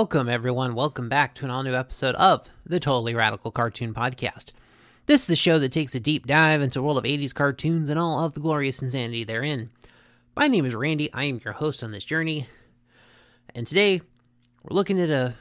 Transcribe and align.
welcome 0.00 0.30
everyone. 0.30 0.74
Welcome 0.74 1.10
back 1.10 1.34
to 1.34 1.44
an 1.44 1.50
all 1.50 1.62
new 1.62 1.74
episode 1.74 2.14
of 2.14 2.48
the 2.64 2.80
Totally 2.80 3.14
Radical 3.14 3.50
Cartoon 3.50 3.92
Podcast. 3.92 4.52
This 5.04 5.20
is 5.20 5.26
the 5.26 5.36
show 5.36 5.58
that 5.58 5.72
takes 5.72 5.94
a 5.94 6.00
deep 6.00 6.26
dive 6.26 6.62
into 6.62 6.78
the 6.78 6.82
world 6.82 6.96
of 6.96 7.04
80s 7.04 7.34
cartoons 7.34 7.90
and 7.90 7.98
all 7.98 8.24
of 8.24 8.32
the 8.32 8.40
glorious 8.40 8.80
insanity 8.80 9.24
therein. 9.24 9.68
My 10.34 10.46
name 10.48 10.64
is 10.64 10.74
Randy. 10.74 11.12
I 11.12 11.24
am 11.24 11.42
your 11.44 11.52
host 11.52 11.84
on 11.84 11.92
this 11.92 12.06
journey. 12.06 12.48
And 13.54 13.66
today, 13.66 14.00
we're 14.62 14.74
looking 14.74 14.98
at 14.98 15.10
a 15.10 15.34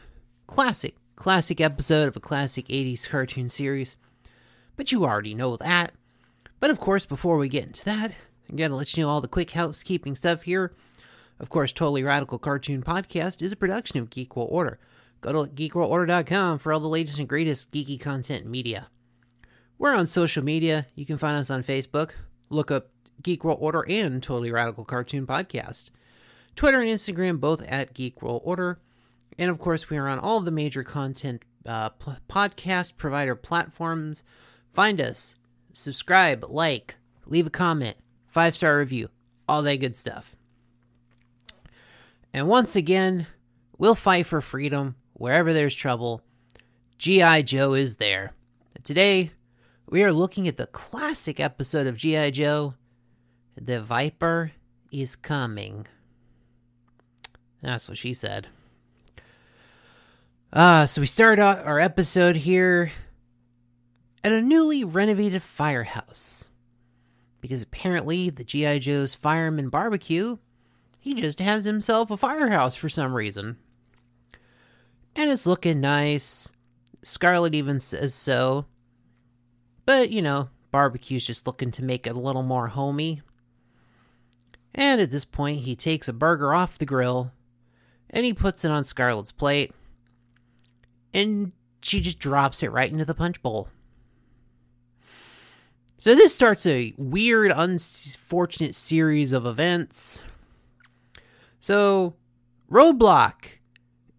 classic, 0.45 0.95
classic 1.15 1.61
episode 1.61 2.09
of 2.09 2.17
a 2.17 2.19
classic 2.19 2.67
80s 2.67 3.07
cartoon 3.07 3.47
series. 3.47 3.95
But 4.75 4.91
you 4.91 5.05
already 5.05 5.35
know 5.35 5.55
that. 5.55 5.93
But 6.59 6.69
of 6.69 6.81
course, 6.81 7.05
before 7.05 7.37
we 7.37 7.47
get 7.47 7.65
into 7.65 7.85
that, 7.85 8.11
I'm 8.49 8.57
going 8.57 8.71
to 8.71 8.75
let 8.75 8.97
you 8.97 9.05
know 9.05 9.09
all 9.09 9.21
the 9.21 9.29
quick 9.29 9.51
housekeeping 9.51 10.17
stuff 10.17 10.41
here. 10.41 10.73
Of 11.39 11.49
course, 11.49 11.71
Totally 11.71 12.03
Radical 12.03 12.37
Cartoon 12.37 12.83
Podcast 12.83 13.41
is 13.41 13.51
a 13.51 13.55
production 13.55 13.99
of 13.99 14.09
Geek 14.09 14.35
World 14.35 14.49
Order. 14.51 14.79
Go 15.21 15.31
to 15.45 15.51
geekworldorder.com 15.51 16.59
for 16.59 16.73
all 16.73 16.79
the 16.79 16.87
latest 16.87 17.19
and 17.19 17.27
greatest 17.27 17.71
geeky 17.71 17.99
content 17.99 18.43
and 18.43 18.51
media. 18.51 18.87
We're 19.77 19.95
on 19.95 20.07
social 20.07 20.43
media. 20.43 20.87
You 20.95 21.05
can 21.05 21.17
find 21.17 21.37
us 21.37 21.49
on 21.49 21.63
Facebook. 21.63 22.11
Look 22.49 22.71
up 22.71 22.89
Geek 23.23 23.43
World 23.43 23.59
Order 23.61 23.85
and 23.87 24.21
Totally 24.21 24.51
Radical 24.51 24.83
Cartoon 24.83 25.25
Podcast. 25.25 25.89
Twitter 26.55 26.79
and 26.81 26.89
Instagram 26.89 27.39
both 27.39 27.61
at 27.67 27.93
Geek 27.93 28.21
World 28.21 28.41
Order. 28.43 28.79
And 29.37 29.49
of 29.49 29.59
course, 29.59 29.89
we 29.89 29.97
are 29.97 30.07
on 30.07 30.19
all 30.19 30.41
the 30.41 30.51
major 30.51 30.83
content 30.83 31.43
uh, 31.65 31.91
podcast 32.29 32.97
provider 32.97 33.35
platforms. 33.35 34.23
Find 34.73 34.99
us, 34.99 35.35
subscribe, 35.71 36.45
like, 36.49 36.97
leave 37.25 37.47
a 37.47 37.49
comment, 37.49 37.95
five 38.27 38.57
star 38.57 38.77
review, 38.79 39.09
all 39.47 39.61
that 39.61 39.77
good 39.77 39.95
stuff. 39.95 40.35
And 42.33 42.47
once 42.47 42.75
again, 42.75 43.27
we'll 43.77 43.95
fight 43.95 44.25
for 44.25 44.41
freedom 44.41 44.95
wherever 45.13 45.53
there's 45.53 45.75
trouble. 45.75 46.21
G.I. 46.97 47.41
Joe 47.43 47.73
is 47.73 47.95
there. 47.97 48.33
Today, 48.83 49.31
we 49.89 50.03
are 50.03 50.11
looking 50.11 50.47
at 50.47 50.57
the 50.57 50.67
classic 50.67 51.39
episode 51.39 51.87
of 51.87 51.97
G.I. 51.97 52.31
Joe 52.31 52.75
The 53.55 53.81
Viper 53.81 54.51
is 54.91 55.15
Coming. 55.15 55.87
That's 57.61 57.89
what 57.89 57.97
she 57.97 58.13
said. 58.13 58.47
Uh, 60.51 60.85
so 60.85 61.01
we 61.01 61.07
start 61.07 61.39
out 61.39 61.65
our 61.65 61.79
episode 61.79 62.35
here 62.35 62.91
at 64.23 64.31
a 64.31 64.41
newly 64.41 64.83
renovated 64.83 65.41
firehouse. 65.41 66.49
Because 67.41 67.61
apparently 67.61 68.29
the 68.29 68.43
G.I. 68.43 68.79
Joe's 68.79 69.15
fireman 69.15 69.69
barbecue 69.69 70.37
he 71.09 71.15
just 71.15 71.39
has 71.39 71.65
himself 71.65 72.11
a 72.11 72.17
firehouse 72.17 72.75
for 72.75 72.87
some 72.87 73.15
reason. 73.15 73.57
And 75.15 75.31
it's 75.31 75.47
looking 75.47 75.81
nice. 75.81 76.51
Scarlet 77.01 77.55
even 77.55 77.79
says 77.79 78.13
so. 78.13 78.67
But, 79.87 80.11
you 80.11 80.21
know, 80.21 80.49
barbecue's 80.69 81.25
just 81.25 81.47
looking 81.47 81.71
to 81.71 81.83
make 81.83 82.05
it 82.05 82.15
a 82.15 82.19
little 82.19 82.43
more 82.43 82.67
homey. 82.67 83.23
And 84.75 85.01
at 85.01 85.09
this 85.09 85.25
point, 85.25 85.61
he 85.61 85.75
takes 85.75 86.07
a 86.07 86.13
burger 86.13 86.53
off 86.53 86.77
the 86.77 86.85
grill 86.85 87.31
and 88.11 88.23
he 88.23 88.31
puts 88.31 88.63
it 88.63 88.69
on 88.69 88.83
Scarlet's 88.83 89.31
plate. 89.31 89.73
And 91.11 91.53
she 91.81 92.01
just 92.01 92.19
drops 92.19 92.61
it 92.61 92.71
right 92.71 92.91
into 92.91 93.03
the 93.03 93.15
punch 93.15 93.41
bowl. 93.41 93.69
So 95.97 96.13
this 96.13 96.35
starts 96.35 96.67
a 96.67 96.93
weird, 96.97 97.51
unfortunate 97.55 98.75
series 98.75 99.33
of 99.33 99.47
events 99.47 100.21
so, 101.59 102.15
Roadblock 102.71 103.59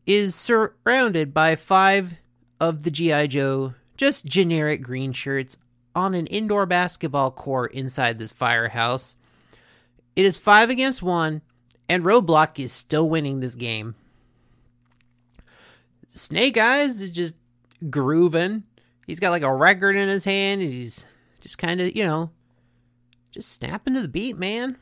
is 0.07 0.35
surrounded 0.35 1.33
by 1.33 1.57
five 1.57 2.15
of 2.59 2.83
the 2.83 2.91
G.I. 2.91 3.29
Joe, 3.29 3.75
just 3.97 4.27
generic 4.27 4.83
green 4.83 5.13
shirts, 5.13 5.57
on 5.95 6.15
an 6.15 6.27
indoor 6.27 6.67
basketball 6.67 7.31
court 7.31 7.73
inside 7.73 8.19
this 8.19 8.33
firehouse. 8.33 9.17
It 10.17 10.25
is 10.25 10.39
five 10.39 10.71
against 10.71 11.03
one, 11.03 11.43
and 11.89 12.05
Roadblock 12.05 12.59
is 12.59 12.73
still 12.73 13.09
winning 13.09 13.41
this 13.41 13.55
game. 13.55 13.95
Snake 16.09 16.59
Eyes 16.59 17.01
is 17.01 17.11
just 17.11 17.37
grooving. 17.89 18.65
He's 19.07 19.21
got 19.21 19.31
like 19.31 19.43
a 19.43 19.55
record 19.55 19.97
in 19.97 20.09
his 20.09 20.25
hand, 20.25 20.61
and 20.61 20.73
he's 20.73 21.07
just 21.41 21.59
kind 21.59 21.81
of, 21.81 21.97
you 21.97 22.05
know, 22.05 22.31
just 23.31 23.53
snapping 23.53 23.95
to 23.95 24.03
the 24.03 24.09
beat, 24.09 24.37
man. 24.37 24.77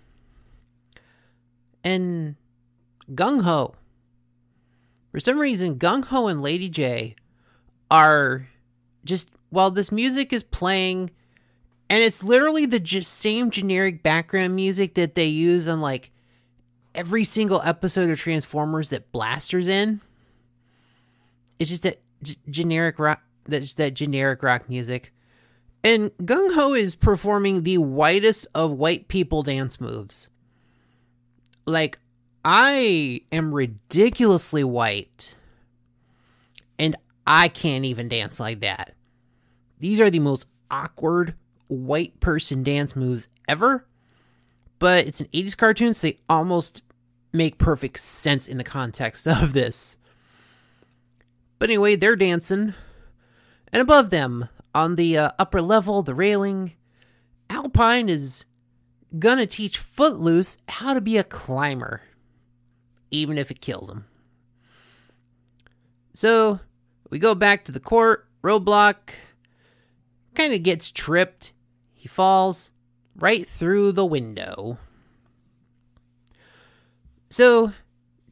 And 1.85 2.37
Gung 3.15 3.43
Ho. 3.43 3.75
For 5.13 5.21
some 5.21 5.39
reason, 5.39 5.79
Gung 5.79 6.05
Ho 6.07 6.27
and 6.27 6.41
Lady 6.41 6.69
Jaye 6.71 7.15
are 7.91 8.49
just 9.05 9.31
while 9.51 9.71
this 9.71 9.91
music 9.91 10.33
is 10.33 10.43
playing, 10.43 11.11
and 11.89 12.03
it's 12.03 12.23
literally 12.23 12.67
the 12.67 12.79
just 12.79 13.13
same 13.15 13.51
generic 13.51 14.03
background 14.03 14.55
music 14.55 14.95
that 14.95 15.15
they 15.15 15.27
use 15.27 15.67
on 15.67 15.81
like 15.81 16.11
every 16.95 17.25
single 17.25 17.63
episode 17.65 18.11
of 18.11 18.19
Transformers 18.19 18.91
that 18.91 19.11
Blaster's 19.13 19.69
in. 19.69 20.01
It's 21.59 21.71
just 21.71 21.83
that 21.85 22.01
g- 22.23 22.37
generic 22.51 22.99
rock, 22.99 23.23
that's 23.45 23.75
that 23.75 23.95
generic 23.95 24.43
rock 24.43 24.69
music. 24.69 25.13
And 25.83 26.11
Gung 26.19 26.55
Ho 26.55 26.75
is 26.75 26.95
performing 26.95 27.63
the 27.63 27.79
whitest 27.79 28.47
of 28.55 28.73
white 28.73 29.09
people 29.09 29.43
dance 29.43 29.81
moves. 29.81 30.29
Like 31.65 31.99
I 32.51 33.21
am 33.31 33.55
ridiculously 33.55 34.65
white 34.65 35.37
and 36.79 36.97
I 37.27 37.49
can't 37.49 37.85
even 37.85 38.09
dance 38.09 38.41
like 38.41 38.61
that. 38.61 38.95
These 39.81 40.01
are 40.01 40.09
the 40.09 40.19
most 40.19 40.47
awkward 40.71 41.35
white 41.67 42.21
person 42.21 42.63
dance 42.63 42.97
moves 42.97 43.29
ever, 43.47 43.87
but 44.79 45.07
it's 45.07 45.21
an 45.21 45.27
80s 45.27 45.59
cartoon, 45.59 45.93
so 45.93 46.07
they 46.07 46.17
almost 46.27 46.81
make 47.35 47.59
perfect 47.59 48.01
sense 48.01 48.49
in 48.49 48.57
the 48.57 48.65
context 48.65 49.29
of 49.29 49.53
this. 49.53 49.99
But 51.59 51.69
anyway, 51.69 51.97
they're 51.97 52.17
dancing, 52.17 52.73
and 53.75 53.83
above 53.83 54.09
them, 54.09 54.49
on 54.75 54.97
the 54.97 55.19
uh, 55.19 55.31
upper 55.39 55.61
level, 55.61 56.03
the 56.03 56.15
railing, 56.15 56.73
Alpine 57.51 58.09
is 58.09 58.47
gonna 59.19 59.45
teach 59.45 59.77
Footloose 59.77 60.57
how 60.67 60.95
to 60.95 61.03
be 61.03 61.19
a 61.19 61.25
climber 61.25 62.01
even 63.11 63.39
if 63.39 63.51
it 63.51 63.61
kills 63.61 63.91
him. 63.91 64.05
So 66.15 66.61
we 67.11 67.19
go 67.19 67.35
back 67.35 67.65
to 67.65 67.73
the 67.73 67.81
court. 67.81 68.27
Roadblock 68.43 68.97
kind 70.35 70.53
of 70.53 70.63
gets 70.63 70.91
tripped. 70.91 71.53
He 71.95 72.09
falls 72.09 72.71
right 73.17 73.47
through 73.47 73.93
the 73.93 74.07
window. 74.07 74.79
So, 77.31 77.73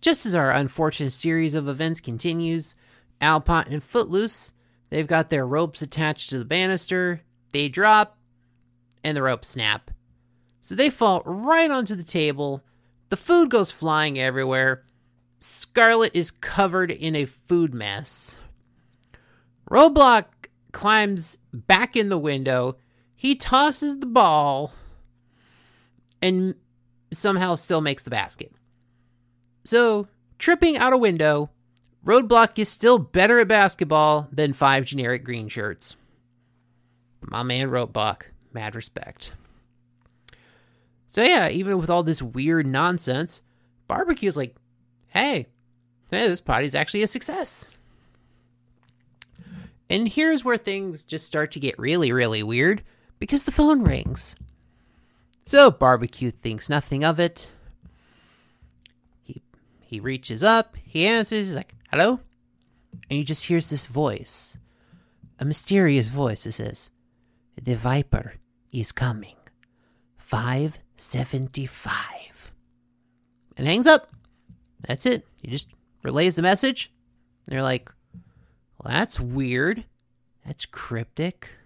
just 0.01 0.25
as 0.25 0.35
our 0.35 0.51
unfortunate 0.51 1.11
series 1.11 1.55
of 1.55 1.69
events 1.69 2.01
continues, 2.01 2.75
Alpine 3.21 3.67
and 3.69 3.83
Footloose, 3.83 4.53
they've 4.89 5.07
got 5.07 5.29
their 5.29 5.47
ropes 5.47 5.83
attached 5.83 6.31
to 6.31 6.39
the 6.39 6.45
banister. 6.45 7.23
They 7.53 7.69
drop, 7.69 8.17
and 9.03 9.17
the 9.17 9.23
ropes 9.23 9.49
snap. 9.49 9.91
So 10.61 10.75
they 10.75 10.91
fall 10.91 11.23
right 11.25 11.71
onto 11.71 11.95
the 11.95 12.03
table 12.03 12.63
the 13.09 13.17
food 13.17 13.51
goes 13.51 13.71
flying 13.71 14.19
everywhere. 14.19 14.85
Scarlet 15.39 16.13
is 16.15 16.31
covered 16.31 16.91
in 16.91 17.15
a 17.15 17.25
food 17.25 17.75
mess. 17.75 18.39
Roadblock 19.71 20.27
climbs 20.73 21.39
back 21.53 21.97
in 21.97 22.09
the 22.09 22.19
window. 22.19 22.77
He 23.15 23.35
tosses 23.35 23.99
the 23.99 24.07
ball 24.07 24.73
and 26.23 26.55
somehow 27.13 27.55
still 27.55 27.81
makes 27.81 28.03
the 28.03 28.11
basket. 28.11 28.53
So, 29.65 30.09
tripping 30.39 30.77
out 30.77 30.93
a 30.93 30.99
window, 30.99 31.51
Roadblock 32.05 32.59
is 32.59 32.69
still 32.69 32.99
better 32.99 33.41
at 33.41 33.49
basketball 33.49 34.29
than 34.31 34.53
five 34.53 34.85
generic 34.85 35.25
green 35.25 35.49
shirts. 35.49 35.97
My 37.21 37.43
man 37.43 37.69
Roadblock, 37.69 38.23
mad 38.53 38.75
respect. 38.75 39.33
So 41.17 41.23
yeah, 41.23 41.49
even 41.49 41.79
with 41.79 41.89
all 41.89 42.03
this 42.03 42.21
weird 42.21 42.67
nonsense, 42.67 43.41
barbecue's 43.89 44.37
like, 44.37 44.55
hey, 45.09 45.47
hey, 46.11 46.29
this 46.29 46.43
party's 46.43 46.75
actually 46.75 47.03
a 47.05 47.07
success. 47.07 47.71
And 49.89 50.11
here's 50.11 50.45
where 50.45 50.59
things 50.59 51.05
just 51.05 51.27
start 51.27 51.53
to 51.53 51.59
get 51.59 51.79
really, 51.79 52.13
really 52.13 52.43
weird 52.43 52.83
because 53.19 53.45
the 53.45 53.51
phone 53.51 53.81
rings. 53.83 54.37
So 55.47 55.71
barbecue 55.71 56.31
thinks 56.31 56.69
nothing 56.69 57.03
of 57.03 57.19
it. 57.19 57.51
He 59.23 59.41
he 59.81 60.01
reaches 60.01 60.45
up, 60.45 60.77
he 60.85 61.07
answers, 61.07 61.47
he's 61.47 61.57
like, 61.57 61.75
hello? 61.91 62.21
And 62.93 63.17
he 63.17 63.25
just 63.25 63.47
hears 63.47 63.71
this 63.71 63.87
voice. 63.87 64.59
A 65.39 65.47
mysterious 65.47 66.11
voice 66.11 66.45
that 66.45 66.53
says, 66.53 66.91
The 67.57 67.75
Viper 67.75 68.35
is 68.71 68.93
coming. 68.93 69.37
Five 70.19 70.79
75. 70.97 72.53
And 73.57 73.67
hangs 73.67 73.87
up. 73.87 74.11
That's 74.87 75.07
it. 75.07 75.27
He 75.43 75.49
just 75.49 75.69
relays 76.03 76.37
the 76.37 76.43
message. 76.43 76.93
They're 77.47 77.63
like, 77.63 77.91
well, 78.79 78.97
that's 78.97 79.19
weird. 79.19 79.85
That's 80.45 80.67
cryptic. 80.67 81.57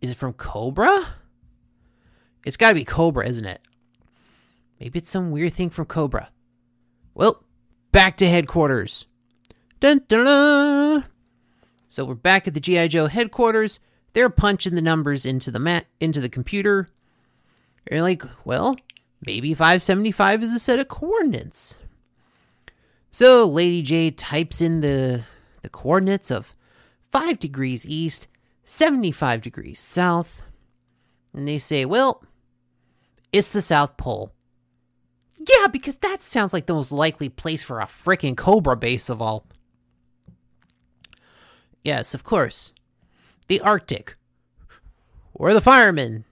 Is 0.00 0.10
it 0.10 0.16
from 0.16 0.34
Cobra? 0.34 1.14
It's 2.44 2.56
got 2.56 2.70
to 2.70 2.74
be 2.74 2.84
Cobra, 2.84 3.26
isn't 3.26 3.46
it? 3.46 3.60
Maybe 4.78 4.98
it's 4.98 5.10
some 5.10 5.30
weird 5.30 5.54
thing 5.54 5.70
from 5.70 5.86
Cobra. 5.86 6.28
Well, 7.14 7.42
back 7.92 8.16
to 8.18 8.28
headquarters. 8.28 9.06
Dun, 9.80 10.02
dun, 10.08 10.24
dun. 10.24 11.04
So 11.88 12.04
we're 12.04 12.14
back 12.14 12.48
at 12.48 12.54
the 12.54 12.60
GI 12.60 12.88
Joe 12.88 13.06
headquarters. 13.06 13.80
They're 14.14 14.30
punching 14.30 14.74
the 14.74 14.82
numbers 14.82 15.24
into 15.24 15.50
the 15.50 15.58
mat 15.58 15.86
into 16.00 16.20
the 16.20 16.28
computer. 16.28 16.88
You're 17.90 18.02
like, 18.02 18.22
well, 18.44 18.76
maybe 19.24 19.54
575 19.54 20.42
is 20.42 20.52
a 20.52 20.58
set 20.58 20.80
of 20.80 20.88
coordinates. 20.88 21.76
So 23.10 23.46
Lady 23.46 23.82
Jaye 23.82 24.14
types 24.16 24.60
in 24.60 24.80
the 24.80 25.24
the 25.62 25.68
coordinates 25.70 26.30
of 26.30 26.54
5 27.10 27.38
degrees 27.38 27.86
east, 27.86 28.28
75 28.64 29.40
degrees 29.40 29.80
south, 29.80 30.42
and 31.32 31.48
they 31.48 31.58
say, 31.58 31.84
well, 31.84 32.22
it's 33.32 33.52
the 33.52 33.62
South 33.62 33.96
Pole. 33.96 34.32
Yeah, 35.38 35.66
because 35.68 35.96
that 35.96 36.22
sounds 36.22 36.52
like 36.52 36.66
the 36.66 36.74
most 36.74 36.92
likely 36.92 37.28
place 37.28 37.62
for 37.62 37.80
a 37.80 37.86
freaking 37.86 38.36
Cobra 38.36 38.76
base 38.76 39.08
of 39.08 39.20
all. 39.20 39.46
Yes, 41.82 42.14
of 42.14 42.24
course. 42.24 42.72
The 43.48 43.60
Arctic, 43.60 44.16
or 45.34 45.52
the 45.52 45.60
fireman, 45.60 46.24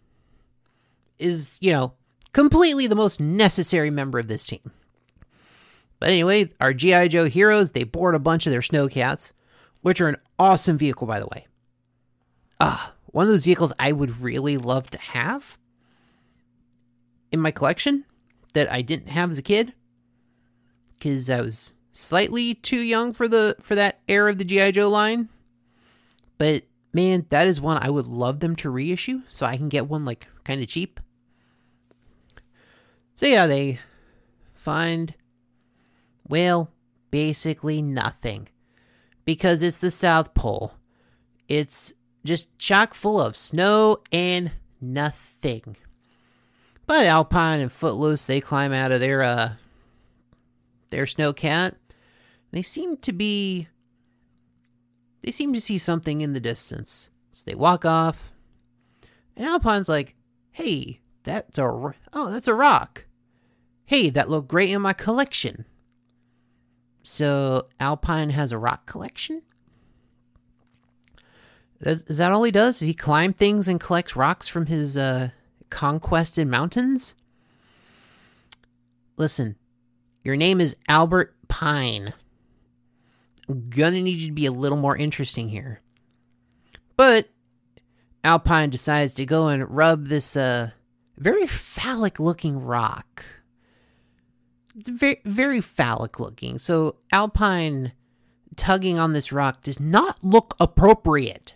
is, 1.19 1.59
you 1.61 1.73
know, 1.73 1.95
completely 2.33 2.87
the 2.87 2.95
most 2.95 3.21
necessary 3.21 3.91
member 3.91 4.19
of 4.19 4.29
this 4.29 4.47
team. 4.47 4.73
But 5.99 6.09
anyway, 6.09 6.51
our 6.61 6.73
G.I. 6.75 7.09
Joe 7.09 7.27
heroes, 7.27 7.73
they 7.73 7.85
board 7.85 8.15
a 8.15 8.19
bunch 8.19 8.47
of 8.47 8.51
their 8.51 8.61
snowcats, 8.61 9.33
which 9.83 10.01
are 10.01 10.09
an 10.09 10.17
awesome 10.39 10.77
vehicle, 10.77 11.07
by 11.07 11.21
the 11.21 11.27
way. 11.27 11.47
Ah, 12.61 12.95
one 13.07 13.27
of 13.27 13.33
those 13.33 13.45
vehicles 13.45 13.73
I 13.79 13.93
would 13.93 14.19
really 14.19 14.57
love 14.57 14.91
to 14.91 14.99
have 14.99 15.59
in 17.31 17.41
my 17.41 17.51
collection 17.51 18.05
that 18.55 18.71
I 18.71 18.83
didn't 18.83 19.09
have 19.09 19.31
as 19.31 19.39
a 19.39 19.43
kid 19.43 19.75
because 20.99 21.29
I 21.31 21.41
was 21.41 21.75
slightly 21.93 22.55
too 22.55 22.81
young 22.81 23.13
for 23.13 23.29
the 23.29 23.57
for 23.61 23.75
that 23.75 24.01
era 24.09 24.31
of 24.31 24.39
the 24.39 24.45
GI 24.45 24.73
Joe 24.73 24.89
line. 24.89 25.29
But 26.39 26.65
man, 26.93 27.27
that 27.31 27.47
is 27.47 27.61
one 27.61 27.79
I 27.83 27.91
would 27.91 28.07
love 28.07 28.41
them 28.41 28.57
to 28.57 28.71
reissue 28.71 29.23
so 29.29 29.47
I 29.47 29.57
can 29.57 29.69
get 29.69 29.89
one 29.89 30.05
like 30.05 30.27
kind 30.45 30.63
of 30.63 30.69
cheap. 30.69 31.01
So 33.15 33.27
yeah, 33.27 33.47
they 33.47 33.79
find 34.55 35.15
well, 36.29 36.71
basically 37.11 37.83
nothing 37.83 38.49
because 39.25 39.63
it's 39.63 39.81
the 39.81 39.91
South 39.91 40.35
Pole. 40.35 40.75
It's 41.49 41.93
just 42.25 42.57
chock 42.59 42.95
full 42.95 43.21
of 43.21 43.37
snow 43.37 43.99
and 44.11 44.53
nothing. 44.81 45.77
But 46.87 47.07
Alpine 47.07 47.61
and 47.61 47.73
Footloose, 47.73 48.27
they 48.27 48.41
climb 48.41 48.73
out 48.73 48.93
of 48.93 49.01
their 49.01 49.23
uh 49.23 49.53
their 50.91 51.05
snowcat. 51.05 51.75
They 52.51 52.63
seem 52.63 52.97
to 52.99 53.13
be 53.13 53.69
they 55.23 55.31
seem 55.31 55.53
to 55.53 55.61
see 55.61 55.79
something 55.79 56.21
in 56.21 56.33
the 56.33 56.41
distance. 56.41 57.11
So 57.31 57.45
they 57.47 57.55
walk 57.55 57.85
off. 57.85 58.33
And 59.37 59.47
Alpine's 59.47 59.89
like, 59.89 60.15
"Hey, 60.51 61.01
that's 61.23 61.59
a 61.59 61.95
oh, 62.13 62.31
that's 62.31 62.49
a 62.49 62.55
rock. 62.55 63.07
Hey, 63.85 64.11
that 64.11 64.29
looked 64.29 64.49
great 64.49 64.71
in 64.71 64.83
my 64.83 64.93
collection." 64.93 65.65
So 67.03 67.67
Alpine 67.81 68.31
has 68.31 68.53
a 68.53 68.59
rock 68.59 68.87
collection? 68.87 69.43
Is, 71.81 72.05
that 72.05 72.31
all 72.31 72.45
he 72.45 72.53
does? 72.53 72.79
Does 72.79 72.87
he 72.87 72.95
climb 72.95 73.33
things 73.33 73.67
and 73.67 73.81
collects 73.81 74.15
rocks 74.15 74.47
from 74.47 74.67
his 74.67 74.97
uh, 74.97 75.31
conquested 75.69 76.47
mountains? 76.47 77.17
Listen, 79.17 79.57
your 80.23 80.37
name 80.37 80.61
is 80.61 80.77
Albert 80.89 81.35
Pine. 81.49 82.15
Gonna 83.55 84.01
need 84.01 84.19
you 84.19 84.29
to 84.29 84.33
be 84.33 84.47
a 84.47 84.53
little 84.53 84.79
more 84.79 84.97
interesting 84.97 85.49
here. 85.49 85.81
But 86.97 87.29
Alpine 88.25 88.71
decides 88.71 89.15
to 89.15 89.27
go 89.27 89.49
and 89.49 89.69
rub 89.69 90.07
this 90.07 90.37
uh, 90.37 90.71
very 91.17 91.47
phallic 91.47 92.21
looking 92.21 92.63
rock. 92.63 93.25
It's 94.79 94.89
very, 94.89 95.21
very 95.25 95.61
phallic 95.61 96.19
looking. 96.21 96.59
So 96.59 96.97
Alpine 97.13 97.93
tugging 98.57 98.99
on 98.99 99.13
this 99.13 99.33
rock 99.33 99.63
does 99.63 99.81
not 99.81 100.23
look 100.23 100.55
appropriate 100.61 101.55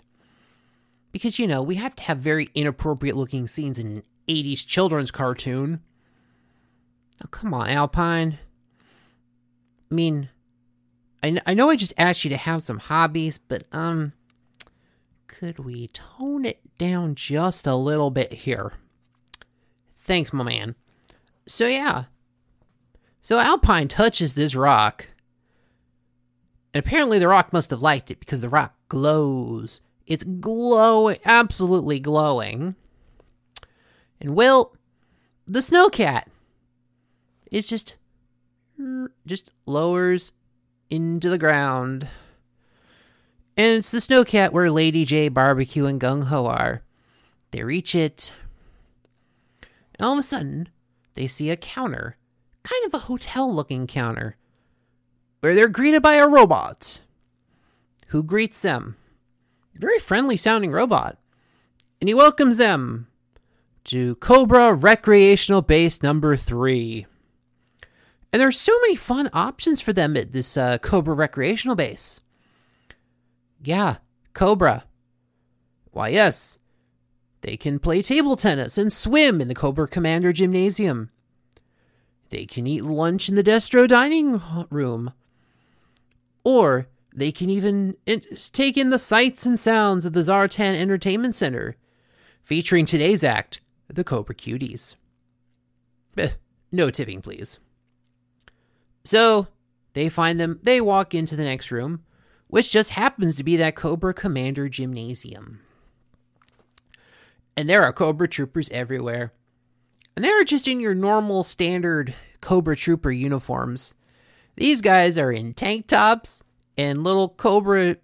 because 1.13 1.39
you 1.39 1.47
know 1.47 1.63
we 1.63 1.77
have 1.77 1.95
to 1.97 2.03
have 2.03 2.19
very 2.19 2.49
inappropriate 2.55 3.17
looking 3.17 3.47
scenes 3.47 3.79
in 3.79 3.87
an 3.87 4.03
80s 4.29 4.67
children's 4.67 5.11
cartoon 5.11 5.81
oh 7.23 7.29
come 7.31 7.53
on 7.55 7.69
alpine 7.69 8.39
i 9.91 9.95
mean 9.95 10.29
I, 11.27 11.41
I 11.47 11.55
know 11.55 11.69
i 11.71 11.77
just 11.77 11.95
asked 11.99 12.25
you 12.25 12.31
to 12.31 12.37
have 12.37 12.63
some 12.63 12.79
hobbies 12.79 13.39
but 13.39 13.65
um 13.73 14.13
could 15.39 15.59
we 15.59 15.89
tone 15.89 16.47
it 16.47 16.61
down 16.79 17.15
just 17.15 17.67
a 17.67 17.75
little 17.75 18.11
bit 18.11 18.33
here? 18.33 18.73
Thanks 19.99 20.33
my 20.33 20.45
man. 20.45 20.77
So 21.47 21.67
yeah. 21.67 22.05
So 23.21 23.39
alpine 23.39 23.89
touches 23.89 24.33
this 24.33 24.55
rock 24.55 25.09
and 26.73 26.85
apparently 26.85 27.19
the 27.19 27.29
rock 27.29 27.53
must 27.53 27.71
have 27.71 27.83
liked 27.83 28.11
it 28.11 28.19
because 28.19 28.41
the 28.41 28.49
rock 28.49 28.75
glows. 28.89 29.83
It's 30.07 30.25
glowing, 30.25 31.19
absolutely 31.27 32.01
glowing. 32.01 32.75
And 34.21 34.31
well, 34.31 34.75
the 35.47 35.61
snowcat 35.61 36.25
it's 37.51 37.69
just 37.69 37.97
just 39.27 39.51
lowers 39.67 40.33
into 40.91 41.29
the 41.29 41.39
ground. 41.39 42.09
And 43.57 43.77
it's 43.77 43.91
the 43.91 43.99
snowcat 43.99 44.53
where 44.53 44.71
Lady 44.71 45.07
Jaye, 45.07 45.33
Barbecue, 45.33 45.87
and 45.87 46.01
Gung 46.01 46.25
Ho 46.25 46.47
are. 46.47 46.83
They 47.51 47.63
reach 47.63 47.95
it. 47.95 48.33
And 49.99 50.07
all 50.07 50.13
of 50.13 50.19
a 50.19 50.23
sudden, 50.23 50.69
they 51.15 51.27
see 51.27 51.51
a 51.51 51.57
counter, 51.57 52.17
kind 52.63 52.85
of 52.85 52.93
a 52.93 53.07
hotel 53.07 53.53
looking 53.53 53.87
counter, 53.87 54.37
where 55.41 55.55
they're 55.55 55.69
greeted 55.69 56.03
by 56.03 56.15
a 56.15 56.29
robot 56.29 57.01
who 58.09 58.23
greets 58.23 58.61
them 58.61 58.97
A 59.75 59.79
very 59.79 59.99
friendly 59.99 60.37
sounding 60.37 60.71
robot. 60.71 61.19
And 62.01 62.09
he 62.09 62.15
welcomes 62.15 62.59
them 62.59 63.09
to 63.85 64.17
Cobra 64.17 64.75
Recreational 64.75 65.63
Base 65.63 66.03
number 66.03 66.37
three. 66.37 67.07
And 68.37 68.41
there 68.43 68.49
are 68.49 68.53
so 68.53 68.79
many 68.83 68.97
fun 68.97 69.31
options 69.33 69.81
for 69.81 69.95
them 69.95 70.15
at 70.15 70.33
this 70.33 70.59
uh, 70.59 70.77
Cobra 70.77 71.15
Recreational 71.15 71.75
Base. 71.75 72.21
Yeah, 73.65 73.97
Cobra. 74.35 74.85
Why, 75.93 76.09
yes, 76.09 76.59
they 77.41 77.57
can 77.57 77.79
play 77.79 78.03
table 78.03 78.37
tennis 78.37 78.77
and 78.77 78.93
swim 78.93 79.41
in 79.41 79.49
the 79.49 79.55
Cobra 79.55 79.89
Commander 79.89 80.35
Gymnasium. 80.35 81.09
They 82.29 82.45
can 82.45 82.67
eat 82.67 82.85
lunch 82.85 83.31
in 83.31 83.37
the 83.37 83.43
Destro 83.43 83.89
dining 83.89 84.43
room. 84.69 85.15
Or 86.45 86.89
they 87.15 87.33
can 87.33 87.49
even 87.49 87.97
take 88.53 88.77
in 88.77 88.91
the 88.91 88.99
sights 88.99 89.47
and 89.47 89.59
sounds 89.59 90.05
of 90.05 90.13
the 90.13 90.21
Zartan 90.21 90.77
Entertainment 90.77 91.35
Center, 91.35 91.77
featuring 92.43 92.85
today's 92.85 93.25
act, 93.25 93.63
the 93.89 94.05
Cobra 94.05 94.35
Cuties. 94.35 94.95
Eh, 96.19 96.33
no 96.71 96.91
tipping, 96.91 97.23
please. 97.23 97.61
So, 99.07 99.47
they 99.93 100.09
find 100.09 100.41
them, 100.41 100.59
they 100.63 100.81
walk 100.81 101.15
into 101.15 101.37
the 101.37 101.45
next 101.45 101.71
room, 101.71 102.03
which 102.49 102.73
just 102.73 102.91
happens 102.91 103.37
to 103.37 103.45
be 103.45 103.57
that 103.57 103.77
Cobra 103.77 104.13
Commander 104.13 104.69
Gymnasium. 104.69 105.61
And 107.57 107.71
there 107.71 107.85
are 107.85 107.93
Cobra 107.93 108.27
Troopers 108.27 108.69
everywhere. 108.71 109.33
And 110.17 110.25
they're 110.25 110.45
just 110.45 110.67
in 110.67 110.81
your 110.81 110.95
normal 110.95 111.45
standard 111.45 112.15
Cobra 112.41 112.77
Trooper 112.77 113.13
uniforms. 113.13 113.95
These 114.57 114.81
guys 114.81 115.17
are 115.17 115.31
in 115.31 115.55
tank 115.55 115.87
tops 115.87 116.43
and 116.77 117.05
little 117.05 117.29
Cobra 117.29 117.97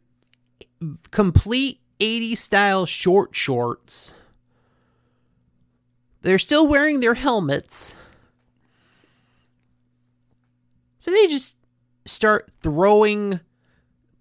complete 1.10 1.80
80s 1.98 2.38
style 2.38 2.86
short 2.86 3.34
shorts. 3.34 4.14
They're 6.22 6.38
still 6.38 6.66
wearing 6.66 7.00
their 7.00 7.14
helmets. 7.14 7.96
So 11.02 11.10
they 11.10 11.26
just 11.26 11.56
start 12.04 12.52
throwing 12.60 13.40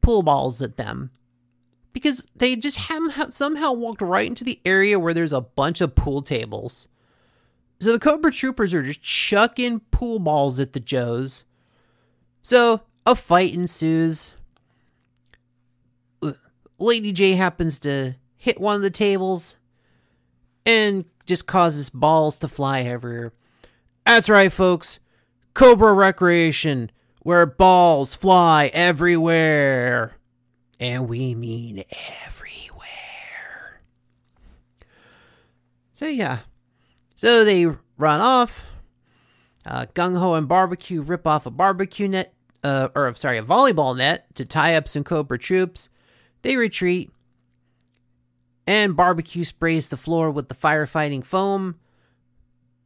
pool 0.01 0.23
balls 0.23 0.63
at 0.63 0.77
them 0.77 1.11
because 1.93 2.25
they 2.35 2.55
just 2.55 2.77
have 2.77 3.13
somehow 3.35 3.71
walked 3.71 4.01
right 4.01 4.25
into 4.25 4.43
the 4.43 4.59
area 4.65 4.97
where 4.97 5.13
there's 5.13 5.31
a 5.31 5.41
bunch 5.41 5.79
of 5.79 5.93
pool 5.93 6.23
tables. 6.23 6.87
So 7.79 7.91
the 7.91 7.99
Cobra 7.99 8.31
Troopers 8.31 8.73
are 8.73 8.81
just 8.81 9.03
chucking 9.03 9.81
pool 9.91 10.17
balls 10.17 10.59
at 10.59 10.73
the 10.73 10.79
Joes. 10.79 11.43
So 12.41 12.81
a 13.05 13.13
fight 13.13 13.53
ensues. 13.53 14.33
Lady 16.79 17.13
Jaye 17.13 17.37
happens 17.37 17.77
to 17.77 18.15
hit 18.37 18.59
one 18.59 18.75
of 18.75 18.81
the 18.81 18.89
tables 18.89 19.55
and 20.65 21.05
just 21.27 21.45
causes 21.45 21.91
balls 21.91 22.39
to 22.39 22.47
fly 22.47 22.81
everywhere. 22.81 23.33
That's 24.03 24.31
right, 24.31 24.51
folks. 24.51 24.97
Cobra 25.53 25.93
Recreation, 25.93 26.91
where 27.21 27.45
balls 27.45 28.15
fly 28.15 28.71
everywhere. 28.73 30.15
And 30.79 31.07
we 31.07 31.35
mean 31.35 31.83
everywhere. 32.25 33.81
So, 35.93 36.07
yeah. 36.07 36.39
So 37.15 37.45
they 37.45 37.67
run 37.97 38.21
off. 38.21 38.67
Uh, 39.63 39.85
Gung 39.93 40.17
Ho 40.17 40.33
and 40.33 40.47
Barbecue 40.47 41.03
rip 41.03 41.27
off 41.27 41.45
a 41.45 41.51
barbecue 41.51 42.07
net, 42.07 42.33
uh, 42.63 42.87
or 42.95 43.13
sorry, 43.13 43.37
a 43.37 43.43
volleyball 43.43 43.95
net 43.95 44.33
to 44.35 44.43
tie 44.43 44.75
up 44.75 44.87
some 44.87 45.03
Cobra 45.03 45.37
troops. 45.37 45.89
They 46.41 46.57
retreat, 46.57 47.11
and 48.65 48.95
Barbecue 48.95 49.43
sprays 49.43 49.89
the 49.89 49.97
floor 49.97 50.31
with 50.31 50.49
the 50.49 50.55
firefighting 50.55 51.23
foam, 51.23 51.75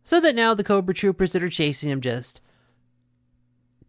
so 0.04 0.20
that 0.20 0.36
now 0.36 0.54
the 0.54 0.66
Cobra 0.66 0.94
troopers 0.94 1.32
that 1.32 1.44
are 1.44 1.50
chasing 1.50 1.90
him 1.90 2.02
just 2.02 2.42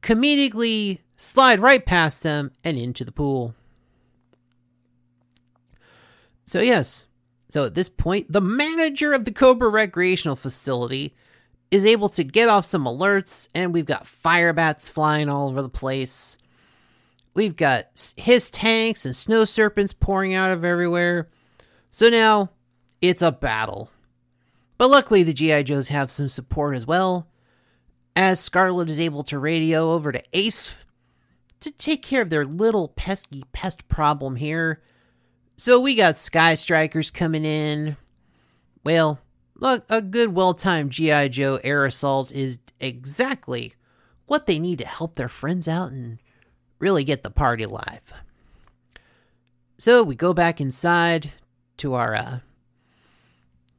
comedically 0.07 1.01
slide 1.17 1.59
right 1.59 1.85
past 1.85 2.23
them 2.23 2.53
and 2.63 2.79
into 2.79 3.05
the 3.05 3.11
pool. 3.11 3.57
So, 6.45 6.61
yes, 6.61 7.07
so 7.51 7.65
at 7.65 7.75
this 7.75 7.89
point, 7.89 8.31
the 8.31 8.41
manager 8.41 9.13
of 9.13 9.25
the 9.25 9.33
Cobra 9.33 9.69
Recreational 9.69 10.37
Facility 10.37 11.13
is 11.73 11.85
able 11.85 12.09
to 12.11 12.23
get 12.23 12.49
off 12.49 12.65
some 12.65 12.85
alerts, 12.85 13.49
and 13.53 13.75
we've 13.75 13.85
got 13.85 14.07
fire 14.07 14.53
bats 14.53 14.89
flying 14.89 15.29
all 15.29 15.49
over 15.49 15.61
the 15.61 15.69
place. 15.69 16.39
We've 17.35 17.57
got 17.57 18.13
his 18.17 18.49
tanks 18.49 19.05
and 19.05 19.17
snow 19.17 19.45
serpents 19.45 19.93
pouring 19.93 20.35
out 20.35 20.53
of 20.53 20.65
everywhere. 20.65 21.29
So 21.91 22.09
now 22.09 22.51
it's 23.03 23.23
a 23.23 23.33
battle. 23.33 23.91
But 24.79 24.91
luckily, 24.91 25.25
the 25.25 25.35
G.I. 25.35 25.65
Joes 25.65 25.89
have 25.89 26.13
some 26.13 26.29
support 26.29 26.77
as 26.77 26.87
well, 26.87 27.27
as 28.16 28.40
Scarlet 28.40 28.88
is 28.88 28.99
able 28.99 29.23
to 29.25 29.38
radio 29.38 29.92
over 29.92 30.11
to 30.11 30.23
Ace 30.32 30.75
to 31.61 31.70
take 31.70 32.02
care 32.02 32.23
of 32.23 32.30
their 32.30 32.46
little 32.46 32.88
pesky 32.88 33.44
pest 33.52 33.87
problem 33.88 34.37
here. 34.37 34.82
So 35.56 35.78
we 35.78 35.94
got 35.94 36.16
Sky 36.16 36.54
Strikers 36.54 37.11
coming 37.11 37.44
in. 37.44 37.96
Well, 38.82 39.20
look, 39.54 39.85
a 39.90 40.00
good, 40.00 40.35
well 40.35 40.54
timed 40.54 40.92
G.I. 40.92 41.28
Joe 41.28 41.61
air 41.62 41.85
assault 41.85 42.32
is 42.32 42.58
exactly 42.80 43.75
what 44.26 44.46
they 44.46 44.58
need 44.58 44.78
to 44.78 44.87
help 44.87 45.14
their 45.14 45.28
friends 45.28 45.68
out 45.68 45.92
and 45.92 46.18
really 46.78 47.04
get 47.04 47.23
the 47.23 47.30
party 47.30 47.66
live. 47.66 48.12
So 49.78 50.02
we 50.02 50.14
go 50.14 50.32
back 50.32 50.61
inside 50.61 51.32
to 51.78 51.94
our 51.94 52.14
uh, 52.14 52.38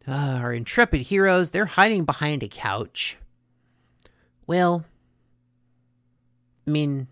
uh, 0.07 0.11
our 0.11 0.53
intrepid 0.53 1.01
heroes. 1.01 1.51
They're 1.51 1.65
hiding 1.65 2.05
behind 2.05 2.43
a 2.43 2.47
couch. 2.47 3.17
Well, 4.47 4.85
I 6.65 6.69
mean, 6.69 7.07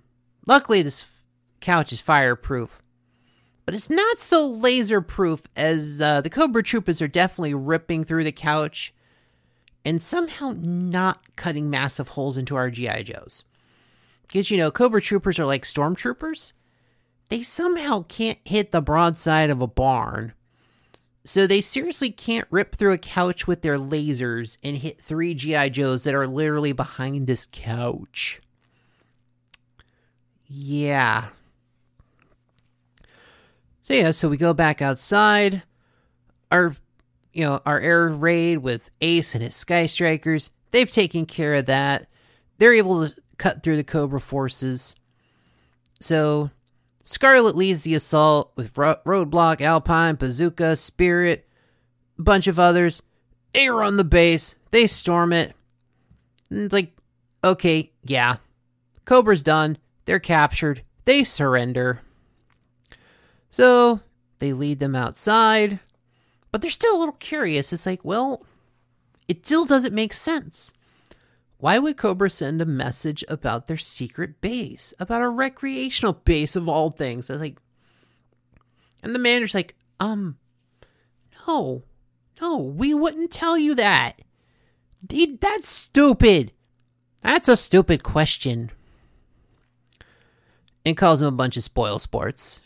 luckily 0.48 0.82
this 0.82 1.06
couch 1.60 1.92
is 1.92 2.00
fireproof, 2.00 2.82
but 3.66 3.76
it's 3.76 3.90
not 3.90 4.20
so 4.20 4.48
laser 4.48 5.02
proof 5.02 5.44
as 5.56 6.02
uh, 6.02 6.22
the 6.22 6.30
Cobra 6.30 6.64
Troopers 6.64 7.02
are 7.02 7.10
definitely 7.10 7.54
ripping 7.54 8.06
through 8.06 8.24
the 8.24 8.32
couch 8.32 8.94
and 9.84 10.02
somehow 10.02 10.56
not 10.58 11.36
cutting 11.36 11.70
massive 11.70 12.10
holes 12.10 12.38
into 12.38 12.56
our 12.56 12.70
GI 12.70 13.04
Joes. 13.04 13.44
Because 14.24 14.50
you 14.50 14.58
know, 14.58 14.72
Cobra 14.72 15.02
Troopers 15.02 15.38
are 15.38 15.46
like 15.46 15.64
stormtroopers. 15.64 16.54
They 17.30 17.44
somehow 17.44 18.06
can't 18.08 18.40
hit 18.46 18.72
the 18.72 18.82
broadside 18.82 19.50
of 19.50 19.62
a 19.62 19.68
barn 19.68 20.34
so 21.26 21.48
they 21.48 21.60
seriously 21.60 22.12
can't 22.12 22.48
rip 22.52 22.76
through 22.76 22.94
a 22.94 23.00
couch 23.00 23.48
with 23.48 23.64
their 23.64 23.80
lasers 23.80 24.58
and 24.64 24.78
hit 24.78 25.02
three 25.02 25.34
G.I. 25.34 25.70
Joes 25.70 26.04
that 26.04 26.14
are 26.14 26.28
literally 26.28 26.72
behind 26.72 27.26
this 27.26 27.48
couch. 27.52 28.40
Yeah. 30.48 31.30
So 33.82 33.96
yeah, 33.96 34.12
so 34.12 34.30
we 34.30 34.38
go 34.38 34.54
back 34.54 34.84
outside. 34.84 35.64
Our 36.52 36.76
you 37.34 37.44
know, 37.44 37.62
our 37.66 37.80
air 37.80 38.08
raid 38.08 38.60
with 38.60 38.92
Ace 39.02 39.34
and 39.34 39.44
his 39.44 39.56
Sky 39.56 39.88
Strikers, 39.88 40.52
they've 40.72 40.90
taken 40.90 41.26
care 41.26 41.56
of 41.56 41.66
that. 41.66 42.08
They're 42.60 42.76
able 42.76 43.10
to 43.10 43.16
cut 43.38 43.62
through 43.64 43.76
the 43.76 43.84
Cobra 43.84 44.22
forces. 44.22 44.96
So 46.00 46.52
Scarlet 47.08 47.56
leads 47.56 47.84
the 47.84 47.94
assault 47.94 48.52
with 48.56 48.76
Ro- 48.76 48.98
Roadblock, 49.06 49.62
Alpine, 49.62 50.16
Bazooka, 50.16 50.76
Spirit, 50.76 51.48
bunch 52.18 52.48
of 52.48 52.60
others. 52.60 53.04
They 53.54 53.70
run 53.70 53.98
the 53.98 54.04
base, 54.04 54.56
they 54.72 54.88
storm 54.88 55.32
it. 55.32 55.54
And 56.50 56.62
it's 56.62 56.74
like, 56.74 56.98
okay, 57.44 57.92
yeah. 58.04 58.38
Cobra's 59.06 59.44
done, 59.44 59.78
they're 60.06 60.20
captured, 60.20 60.82
they 61.06 61.24
surrender. 61.24 62.02
So 63.52 64.02
they 64.40 64.52
lead 64.52 64.80
them 64.80 64.96
outside, 64.96 65.80
but 66.52 66.64
they're 66.64 66.72
still 66.72 66.98
a 66.98 67.00
little 67.00 67.14
curious. 67.14 67.72
It's 67.72 67.86
like, 67.86 68.04
well, 68.04 68.44
it 69.28 69.46
still 69.46 69.66
doesn't 69.66 69.94
make 69.94 70.12
sense. 70.12 70.74
Why 71.58 71.80
would 71.80 71.98
Cobra 71.98 72.30
send 72.30 72.62
a 72.62 72.66
message 72.66 73.24
about 73.30 73.68
their 73.68 73.78
secret 73.78 74.42
base, 74.42 74.94
about 75.00 75.22
a 75.22 75.30
recreational 75.30 76.14
base 76.14 76.56
of 76.56 76.68
all 76.68 76.90
things? 76.90 77.30
I 77.30 77.34
was 77.34 77.42
like, 77.42 77.60
and 79.02 79.16
the 79.16 79.20
manager's 79.20 79.54
like, 79.54 79.76
um, 80.00 80.38
no, 81.48 81.84
no, 82.42 82.58
we 82.58 82.94
wouldn't 82.94 83.32
tell 83.32 83.58
you 83.58 83.76
that. 83.76 84.20
Dude, 85.06 85.40
That's 85.42 85.70
stupid. 85.70 86.52
That's 87.24 87.50
a 87.50 87.58
stupid 87.58 88.04
question. 88.04 88.72
And 90.86 90.98
calls 90.98 91.22
him 91.22 91.28
a 91.28 91.32
bunch 91.32 91.58
of 91.58 91.64
spoil 91.64 91.98
sports. 91.98 92.62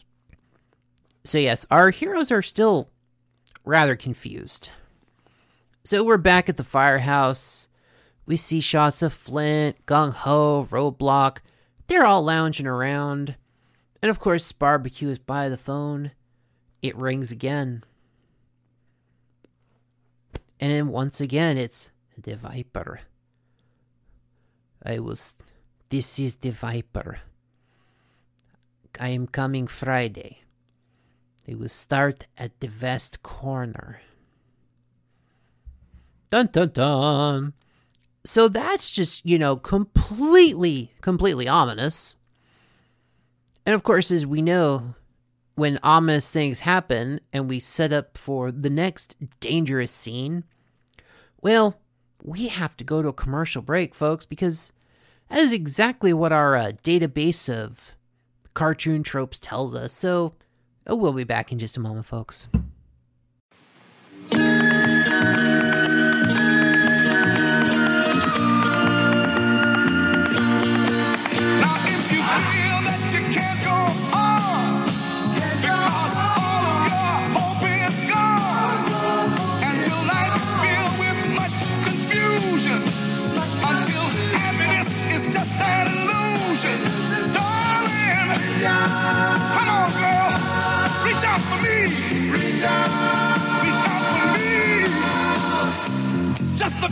So, 1.24 1.38
yes, 1.38 1.66
our 1.72 1.92
heroes 1.92 2.32
are 2.32 2.42
still 2.42 2.90
rather 3.64 3.96
confused. 3.96 4.70
So, 5.86 6.04
we're 6.04 6.18
back 6.18 6.50
at 6.50 6.58
the 6.58 6.64
firehouse. 6.64 7.69
We 8.30 8.38
see 8.38 8.60
shots 8.60 9.02
of 9.02 9.12
Flint, 9.12 9.88
Gung 9.88 10.14
Ho, 10.14 10.68
Roadblock. 10.70 11.40
They're 11.88 12.06
all 12.06 12.24
lounging 12.24 12.68
around. 12.68 13.36
And 14.04 14.12
of 14.12 14.20
course, 14.20 14.52
Barbecue 14.52 15.10
is 15.10 15.18
by 15.18 15.50
the 15.50 15.58
phone. 15.58 16.12
It 16.84 16.96
rings 16.96 17.32
again. 17.32 17.84
And 20.60 20.72
then 20.72 20.90
once 20.90 21.20
again, 21.20 21.58
it's 21.58 21.90
the 22.16 22.36
Viper. 22.36 23.00
I 24.86 25.00
was. 25.00 25.34
This 25.90 26.20
is 26.20 26.36
the 26.36 26.52
Viper. 26.52 27.22
I 29.00 29.10
am 29.10 29.26
coming 29.26 29.66
Friday. 29.66 30.44
It 31.48 31.58
will 31.58 31.68
start 31.68 32.28
at 32.38 32.60
the 32.60 32.70
west 32.80 33.24
corner. 33.24 34.02
Dun 36.30 36.50
dun 36.52 36.70
dun. 36.70 37.54
So 38.24 38.48
that's 38.48 38.90
just, 38.92 39.26
you 39.26 39.40
know, 39.40 39.56
completely, 39.56 40.92
completely 41.02 41.48
ominous. 41.48 42.16
And 43.66 43.76
of 43.76 43.84
course, 43.84 44.12
as 44.12 44.26
we 44.26 44.42
know, 44.42 44.96
when 45.56 45.80
ominous 45.84 46.32
things 46.32 46.62
happen 46.62 47.22
and 47.34 47.50
we 47.50 47.60
set 47.60 47.92
up 47.92 48.18
for 48.18 48.52
the 48.52 48.70
next 48.70 49.16
dangerous 49.40 49.92
scene, 49.92 50.44
well, 51.42 51.80
we 52.22 52.48
have 52.48 52.76
to 52.78 52.84
go 52.84 53.02
to 53.02 53.10
a 53.10 53.14
commercial 53.14 53.62
break, 53.62 53.96
folks, 53.96 54.26
because 54.26 54.74
that 55.30 55.40
is 55.40 55.52
exactly 55.52 56.14
what 56.14 56.32
our 56.32 56.56
uh, 56.56 56.72
database 56.84 57.54
of 57.54 57.96
cartoon 58.54 59.04
tropes 59.04 59.40
tells 59.40 59.76
us. 59.76 59.94
So 59.94 60.34
oh, 60.88 60.96
we'll 60.96 61.14
be 61.14 61.24
back 61.24 61.52
in 61.52 61.60
just 61.60 61.78
a 61.78 61.80
moment, 61.80 62.06
folks. 62.06 62.48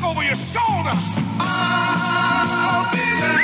Over 0.07 0.23
your 0.23 0.35
shoulder. 0.55 0.95
I'll 1.43 2.89
be 2.91 3.03
there 3.19 3.43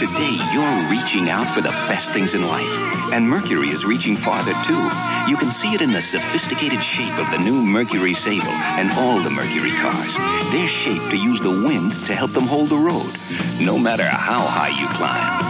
Today, 0.00 0.36
you're 0.52 0.90
reaching 0.90 1.30
out 1.30 1.54
for 1.54 1.60
the 1.60 1.70
best 1.70 2.10
things 2.10 2.34
in 2.34 2.42
life. 2.42 2.66
And 3.12 3.28
Mercury 3.28 3.68
is 3.68 3.84
reaching 3.84 4.16
farther, 4.16 4.52
too. 4.66 4.82
You 5.30 5.36
can 5.36 5.52
see 5.52 5.74
it 5.74 5.80
in 5.80 5.92
the 5.92 6.02
sophisticated 6.02 6.82
shape 6.82 7.16
of 7.18 7.30
the 7.30 7.38
new 7.38 7.62
Mercury 7.62 8.14
Sable 8.14 8.48
and 8.48 8.92
all 8.92 9.22
the 9.22 9.30
Mercury 9.30 9.70
cars. 9.70 10.12
They're 10.52 10.68
shaped 10.68 11.08
to 11.10 11.16
use 11.16 11.40
the 11.40 11.50
wind 11.50 11.92
to 12.06 12.14
help 12.14 12.32
them 12.32 12.48
hold 12.48 12.70
the 12.70 12.76
road, 12.76 13.16
no 13.60 13.78
matter 13.78 14.04
how 14.04 14.40
high 14.40 14.74
you 14.74 14.88
climb. 14.98 15.46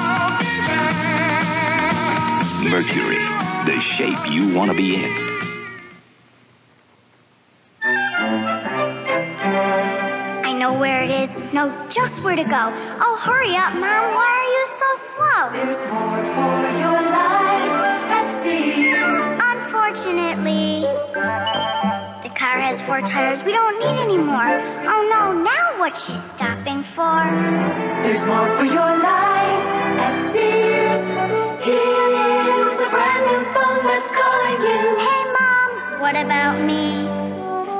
Mercury, 2.70 3.24
the 3.64 3.80
shape 3.80 4.30
you 4.30 4.54
want 4.54 4.70
to 4.70 4.76
be 4.76 4.96
in. 5.02 5.25
Know 11.56 11.72
just 11.88 12.12
where 12.22 12.36
to 12.36 12.44
go. 12.44 12.68
Oh, 13.00 13.16
hurry 13.24 13.56
up, 13.56 13.72
Mom. 13.72 14.04
Why 14.12 14.28
are 14.28 14.50
you 14.56 14.64
so 14.76 14.88
slow? 15.16 15.42
There's 15.56 15.80
more 15.88 16.20
for 16.36 16.68
your 16.84 17.00
life 17.00 18.12
at. 18.12 18.28
Unfortunately, 19.40 20.84
the 22.20 22.32
car 22.36 22.60
has 22.60 22.76
four 22.84 23.00
tires 23.00 23.40
we 23.48 23.52
don't 23.52 23.80
need 23.80 23.96
anymore. 24.04 24.52
Oh 24.84 25.00
no, 25.08 25.32
now 25.32 25.80
what's 25.80 25.98
she 26.04 26.12
stopping 26.36 26.84
for? 26.92 27.24
There's 28.04 28.20
more 28.28 28.52
for 28.60 28.68
your 28.68 28.92
life 29.00 29.64
at 29.96 30.14
Sears. 30.36 31.08
Here's 31.64 32.80
a 32.84 32.88
brand 32.92 33.24
new 33.32 33.42
phone 33.56 33.80
that's 33.88 34.10
calling 34.12 34.60
you. 34.60 34.80
Hey, 35.00 35.22
Mom, 35.32 35.70
what 36.04 36.16
about 36.20 36.60
me? 36.60 37.08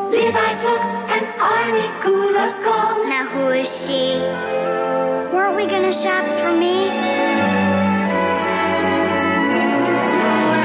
Levi's 0.08 0.64
looks 0.64 1.05
and 1.16 1.26
Arnie 1.40 1.88
Gulagong. 2.02 3.08
Now 3.08 3.24
who 3.32 3.48
is 3.48 3.68
she? 3.86 4.20
Weren't 5.34 5.56
we 5.56 5.64
gonna 5.64 5.94
shop 6.02 6.26
for 6.40 6.52
me? 6.52 6.92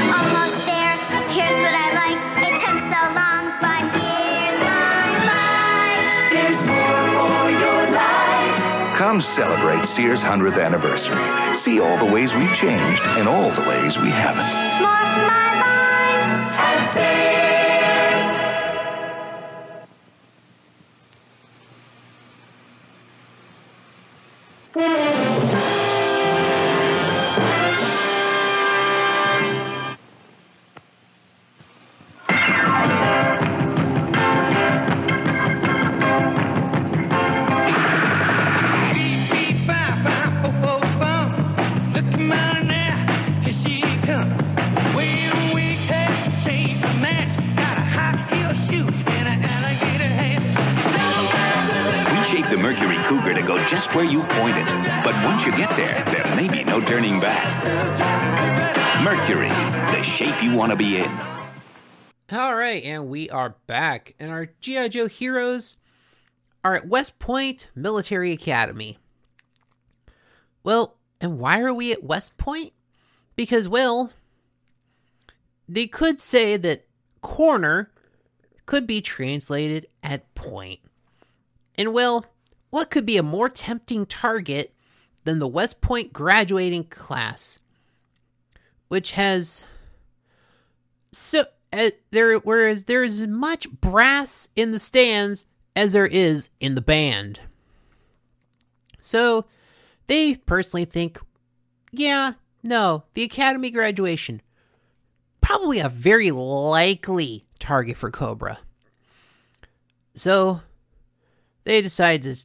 We're 0.04 0.12
almost 0.12 0.60
there. 0.68 0.94
Here's 1.32 1.58
what 1.64 1.72
I 1.72 1.88
like. 2.02 2.20
It 2.44 2.54
took 2.60 2.80
so 2.92 3.02
long, 3.16 3.44
five 3.64 3.88
years 3.96 4.56
gone 4.60 5.16
by. 5.32 5.88
There's 6.36 6.60
more 6.68 7.00
for 7.24 7.48
your 7.64 7.82
life. 7.96 8.98
Come 8.98 9.22
celebrate 9.22 9.86
Sears' 9.96 10.20
100th 10.20 10.62
anniversary. 10.62 11.24
See 11.62 11.80
all 11.80 11.96
the 11.96 12.12
ways 12.12 12.30
we've 12.34 12.54
changed 12.56 13.02
and 13.16 13.26
all 13.26 13.50
the 13.50 13.62
ways 13.66 13.96
we 13.96 14.10
haven't. 14.10 14.52
More 14.82 15.00
for 15.16 15.26
my 15.32 15.51
are 63.32 63.56
back, 63.66 64.14
and 64.18 64.30
our 64.30 64.48
G.I. 64.60 64.88
Joe 64.88 65.08
heroes 65.08 65.76
are 66.62 66.76
at 66.76 66.86
West 66.86 67.18
Point 67.18 67.68
Military 67.74 68.32
Academy. 68.32 68.98
Well, 70.62 70.96
and 71.20 71.38
why 71.38 71.60
are 71.60 71.74
we 71.74 71.92
at 71.92 72.04
West 72.04 72.36
Point? 72.36 72.72
Because, 73.34 73.68
well, 73.68 74.12
they 75.68 75.86
could 75.86 76.20
say 76.20 76.56
that 76.56 76.86
corner 77.20 77.90
could 78.66 78.86
be 78.86 79.00
translated 79.00 79.86
at 80.02 80.32
point. 80.34 80.80
And, 81.76 81.92
well, 81.92 82.26
what 82.70 82.90
could 82.90 83.06
be 83.06 83.16
a 83.16 83.22
more 83.22 83.48
tempting 83.48 84.06
target 84.06 84.74
than 85.24 85.38
the 85.38 85.48
West 85.48 85.80
Point 85.80 86.12
graduating 86.12 86.84
class, 86.84 87.58
which 88.88 89.12
has 89.12 89.64
so 91.12 91.44
uh, 91.72 91.90
there 92.10 92.36
whereas 92.38 92.84
there 92.84 93.04
is 93.04 93.20
as 93.20 93.28
much 93.28 93.70
brass 93.70 94.48
in 94.56 94.72
the 94.72 94.78
stands 94.78 95.46
as 95.74 95.92
there 95.92 96.06
is 96.06 96.50
in 96.60 96.74
the 96.74 96.82
band. 96.82 97.40
So 99.00 99.46
they 100.06 100.34
personally 100.34 100.84
think, 100.84 101.18
yeah, 101.90 102.34
no, 102.62 103.04
the 103.14 103.22
academy 103.22 103.70
graduation 103.70 104.42
probably 105.40 105.80
a 105.80 105.88
very 105.88 106.30
likely 106.30 107.44
target 107.58 107.96
for 107.96 108.10
Cobra. 108.10 108.58
So 110.14 110.60
they 111.64 111.82
decide 111.82 112.22
to 112.22 112.36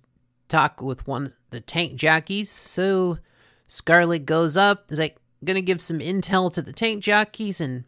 talk 0.49 0.81
with 0.81 1.07
one 1.07 1.27
of 1.27 1.33
the 1.51 1.61
tank 1.61 1.95
jockeys. 1.95 2.49
So 2.51 3.19
Scarlet 3.67 4.25
goes 4.25 4.57
up, 4.57 4.91
is 4.91 4.99
like 4.99 5.17
gonna 5.43 5.61
give 5.61 5.81
some 5.81 5.99
intel 5.99 6.51
to 6.53 6.61
the 6.61 6.73
tank 6.73 7.03
jockeys, 7.03 7.61
and 7.61 7.83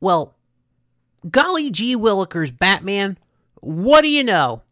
well, 0.00 0.36
golly 1.28 1.70
gee 1.70 1.96
willikers, 1.96 2.56
Batman, 2.56 3.18
what 3.60 4.02
do 4.02 4.08
you 4.08 4.24
know? 4.24 4.62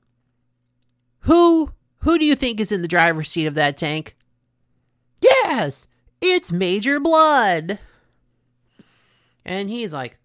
Who 1.20 1.72
who 2.00 2.18
do 2.18 2.24
you 2.24 2.34
think 2.36 2.60
is 2.60 2.72
in 2.72 2.82
the 2.82 2.88
driver's 2.88 3.30
seat 3.30 3.46
of 3.46 3.54
that 3.54 3.76
tank? 3.76 4.16
Yes, 5.20 5.88
it's 6.20 6.52
Major 6.52 7.00
Blood. 7.00 7.78
And 9.44 9.68
he's 9.68 9.92
like, 9.92 10.18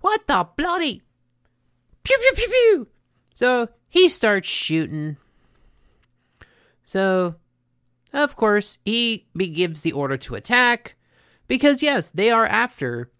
What 0.00 0.26
the 0.26 0.48
bloody 0.56 1.02
pew 2.02 2.18
pew 2.18 2.32
pew 2.34 2.48
pew. 2.48 2.88
So 3.34 3.68
he 3.88 4.08
starts 4.08 4.48
shooting. 4.48 5.16
So 6.84 7.36
of 8.12 8.36
course 8.36 8.78
he 8.84 9.26
gives 9.36 9.82
the 9.82 9.92
order 9.92 10.16
to 10.16 10.34
attack 10.34 10.94
because 11.48 11.82
yes, 11.82 12.10
they 12.10 12.30
are 12.30 12.46
after 12.46 13.10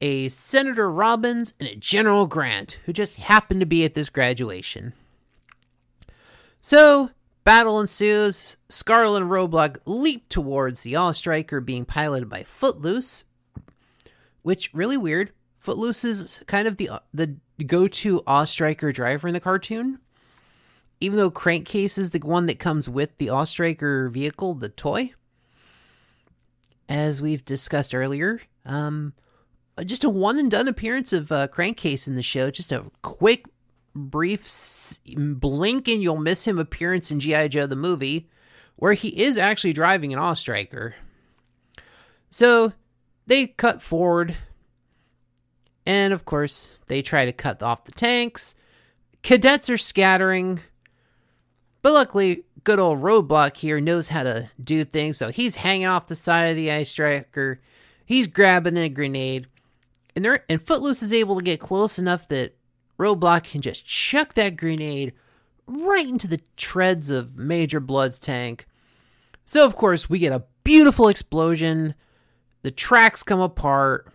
a 0.00 0.28
Senator 0.28 0.90
Robbins 0.90 1.54
and 1.58 1.68
a 1.68 1.74
General 1.74 2.26
Grant 2.26 2.78
who 2.84 2.92
just 2.92 3.16
happened 3.16 3.60
to 3.60 3.66
be 3.66 3.84
at 3.84 3.94
this 3.94 4.08
graduation. 4.08 4.92
So, 6.60 7.10
battle 7.44 7.80
ensues. 7.80 8.56
Scarlet 8.68 9.22
and 9.22 9.30
Roadblock 9.30 9.78
leap 9.86 10.28
towards 10.28 10.82
the 10.82 10.96
AWE 10.96 11.12
Striker 11.12 11.60
being 11.60 11.84
piloted 11.84 12.28
by 12.28 12.42
Footloose, 12.42 13.24
which 14.42 14.72
really 14.74 14.96
weird. 14.96 15.32
Footloose 15.58 16.04
is 16.04 16.42
kind 16.46 16.68
of 16.68 16.76
the 16.76 16.90
the 17.12 17.36
go-to 17.64 18.22
AWE 18.26 18.44
Striker 18.46 18.92
driver 18.92 19.28
in 19.28 19.34
the 19.34 19.40
cartoon. 19.40 19.98
Even 21.00 21.16
though 21.16 21.30
Crankcase 21.30 21.96
is 21.96 22.10
the 22.10 22.18
one 22.18 22.46
that 22.46 22.58
comes 22.58 22.88
with 22.88 23.16
the 23.18 23.30
AWE 23.30 23.44
Striker 23.46 24.08
vehicle, 24.08 24.54
the 24.54 24.68
toy. 24.68 25.12
As 26.88 27.20
we've 27.20 27.44
discussed 27.44 27.94
earlier, 27.94 28.40
um, 28.64 29.12
just 29.84 30.04
a 30.04 30.10
one 30.10 30.38
and 30.38 30.50
done 30.50 30.68
appearance 30.68 31.12
of 31.12 31.30
uh, 31.30 31.48
Crankcase 31.48 32.08
in 32.08 32.14
the 32.14 32.22
show. 32.22 32.50
Just 32.50 32.72
a 32.72 32.84
quick, 33.02 33.46
brief, 33.94 34.48
blink 35.16 35.88
and 35.88 36.02
you'll 36.02 36.18
miss 36.18 36.46
him 36.46 36.58
appearance 36.58 37.10
in 37.10 37.20
G.I. 37.20 37.48
Joe 37.48 37.66
the 37.66 37.76
movie, 37.76 38.28
where 38.76 38.92
he 38.92 39.08
is 39.08 39.38
actually 39.38 39.72
driving 39.72 40.12
an 40.12 40.18
AWE 40.18 40.34
Striker. 40.34 40.94
So 42.30 42.72
they 43.26 43.46
cut 43.46 43.82
forward, 43.82 44.36
and 45.86 46.12
of 46.12 46.24
course, 46.24 46.78
they 46.86 47.02
try 47.02 47.24
to 47.24 47.32
cut 47.32 47.62
off 47.62 47.84
the 47.84 47.92
tanks. 47.92 48.54
Cadets 49.22 49.68
are 49.68 49.78
scattering, 49.78 50.60
but 51.82 51.92
luckily, 51.92 52.44
good 52.64 52.78
old 52.78 53.00
Roadblock 53.00 53.56
here 53.56 53.80
knows 53.80 54.08
how 54.08 54.22
to 54.22 54.50
do 54.62 54.84
things, 54.84 55.16
so 55.16 55.30
he's 55.30 55.56
hanging 55.56 55.86
off 55.86 56.06
the 56.06 56.14
side 56.14 56.50
of 56.50 56.56
the 56.56 56.68
AWE 56.68 56.84
Striker. 56.84 57.60
He's 58.04 58.26
grabbing 58.26 58.76
a 58.76 58.88
grenade, 58.88 59.46
and 60.26 60.40
and 60.48 60.60
Footloose 60.62 61.02
is 61.02 61.12
able 61.12 61.38
to 61.38 61.44
get 61.44 61.60
close 61.60 61.98
enough 61.98 62.28
that 62.28 62.56
Roadblock 62.98 63.44
can 63.44 63.60
just 63.60 63.86
chuck 63.86 64.34
that 64.34 64.56
grenade 64.56 65.12
right 65.66 66.08
into 66.08 66.26
the 66.26 66.40
treads 66.56 67.10
of 67.10 67.36
Major 67.36 67.80
Blood's 67.80 68.18
tank. 68.18 68.66
So 69.44 69.64
of 69.64 69.76
course 69.76 70.10
we 70.10 70.18
get 70.18 70.32
a 70.32 70.44
beautiful 70.64 71.08
explosion. 71.08 71.94
The 72.62 72.70
tracks 72.70 73.22
come 73.22 73.40
apart. 73.40 74.12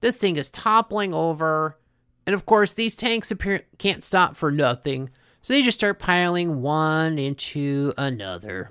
This 0.00 0.16
thing 0.16 0.36
is 0.36 0.50
toppling 0.50 1.12
over, 1.12 1.78
and 2.26 2.34
of 2.34 2.46
course 2.46 2.72
these 2.74 2.96
tanks 2.96 3.30
appear 3.30 3.62
can't 3.78 4.04
stop 4.04 4.36
for 4.36 4.50
nothing. 4.50 5.10
So 5.42 5.52
they 5.52 5.62
just 5.62 5.78
start 5.78 5.98
piling 5.98 6.62
one 6.62 7.18
into 7.18 7.92
another. 7.98 8.70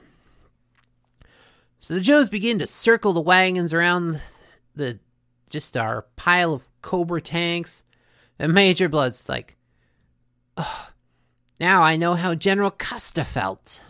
So 1.80 1.94
the 1.94 2.02
Joes 2.02 2.30
begin 2.30 2.60
to 2.60 2.68
circle 2.68 3.14
the 3.14 3.22
wagons 3.22 3.74
around 3.74 4.20
the 4.76 5.00
just 5.50 5.78
our 5.78 6.04
pile 6.16 6.54
of 6.54 6.68
Cobra 6.82 7.22
tanks. 7.22 7.84
And 8.40 8.54
Major 8.54 8.88
Blood's 8.88 9.28
like, 9.28 9.58
now 11.60 11.82
I 11.82 11.96
know 11.96 12.14
how 12.14 12.36
General 12.36 12.72
Custer 12.72 13.24
felt. 13.24 13.82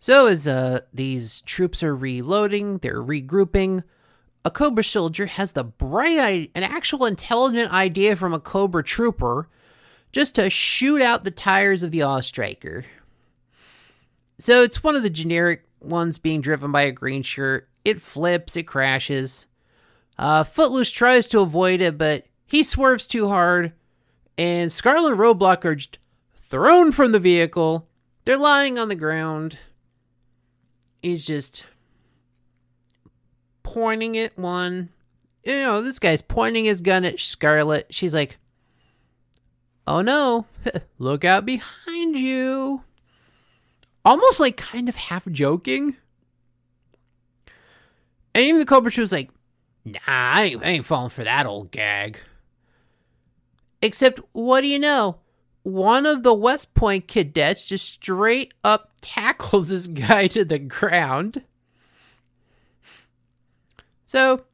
So 0.00 0.26
as 0.26 0.48
uh, 0.48 0.80
these 0.92 1.42
troops 1.42 1.82
are 1.82 1.94
reloading, 1.94 2.78
they're 2.78 3.02
regrouping. 3.02 3.84
A 4.44 4.50
Cobra 4.50 4.82
soldier 4.82 5.26
has 5.26 5.52
the 5.52 5.62
bright, 5.62 6.50
an 6.56 6.64
actual 6.64 7.06
intelligent 7.06 7.72
idea 7.72 8.16
from 8.16 8.34
a 8.34 8.40
Cobra 8.40 8.82
trooper, 8.82 9.48
just 10.10 10.34
to 10.34 10.50
shoot 10.50 11.00
out 11.00 11.22
the 11.22 11.30
tires 11.30 11.84
of 11.84 11.92
the 11.92 12.20
Striker. 12.22 12.84
So 14.38 14.62
it's 14.62 14.82
one 14.82 14.96
of 14.96 15.04
the 15.04 15.10
generic 15.10 15.64
ones 15.80 16.18
being 16.18 16.40
driven 16.40 16.72
by 16.72 16.82
a 16.82 16.92
green 16.92 17.22
shirt. 17.22 17.68
It 17.84 18.00
flips, 18.00 18.56
it 18.56 18.64
crashes. 18.64 19.46
Uh, 20.18 20.44
Footloose 20.44 20.90
tries 20.90 21.26
to 21.28 21.40
avoid 21.40 21.80
it, 21.80 21.98
but 21.98 22.26
he 22.46 22.62
swerves 22.62 23.06
too 23.06 23.28
hard, 23.28 23.72
and 24.38 24.70
Scarlet 24.70 25.16
Roadblock 25.16 25.64
are 25.64 25.78
thrown 26.36 26.92
from 26.92 27.12
the 27.12 27.18
vehicle. 27.18 27.88
They're 28.24 28.36
lying 28.36 28.78
on 28.78 28.88
the 28.88 28.94
ground. 28.94 29.58
He's 31.02 31.26
just 31.26 31.64
pointing 33.62 34.16
at 34.16 34.38
one. 34.38 34.90
You 35.44 35.54
know, 35.60 35.82
this 35.82 35.98
guy's 35.98 36.22
pointing 36.22 36.66
his 36.66 36.80
gun 36.80 37.04
at 37.04 37.18
Scarlet. 37.18 37.86
She's 37.90 38.14
like, 38.14 38.38
Oh 39.86 40.02
no, 40.02 40.46
look 40.98 41.24
out 41.24 41.44
behind 41.44 42.16
you. 42.16 42.82
Almost 44.04 44.40
like 44.40 44.56
kind 44.56 44.88
of 44.88 44.96
half 44.96 45.26
joking. 45.26 45.96
And 48.34 48.44
even 48.44 48.60
the 48.60 48.66
Cobra 48.66 48.90
Trooper's 48.90 49.12
like, 49.12 49.30
Nah, 49.84 49.98
I 50.06 50.42
ain't, 50.44 50.64
I 50.64 50.68
ain't 50.68 50.84
falling 50.86 51.10
for 51.10 51.24
that 51.24 51.46
old 51.46 51.70
gag. 51.70 52.20
Except, 53.80 54.20
what 54.32 54.60
do 54.60 54.68
you 54.68 54.78
know? 54.78 55.16
One 55.64 56.06
of 56.06 56.22
the 56.22 56.34
West 56.34 56.74
Point 56.74 57.08
cadets 57.08 57.66
just 57.66 57.92
straight 57.92 58.54
up 58.62 58.92
tackles 59.00 59.68
this 59.68 59.86
guy 59.86 60.28
to 60.28 60.44
the 60.44 60.58
ground. 60.58 61.42
So, 64.04 64.44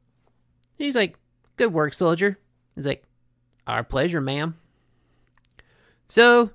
he's 0.77 0.95
like, 0.95 1.17
Good 1.57 1.73
work, 1.73 1.93
soldier. 1.93 2.39
He's 2.75 2.87
like, 2.87 3.03
Our 3.67 3.83
pleasure, 3.83 4.21
ma'am. 4.21 4.55
So, 6.07 6.51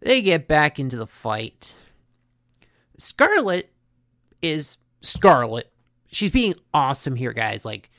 they 0.00 0.20
get 0.20 0.46
back 0.48 0.78
into 0.78 0.96
the 0.96 1.06
fight. 1.06 1.76
Scarlet 2.98 3.70
is 4.42 4.76
Scarlet. 5.00 5.72
She's 6.10 6.30
being 6.30 6.54
awesome 6.72 7.16
here, 7.16 7.32
guys. 7.32 7.64
Like, 7.64 7.90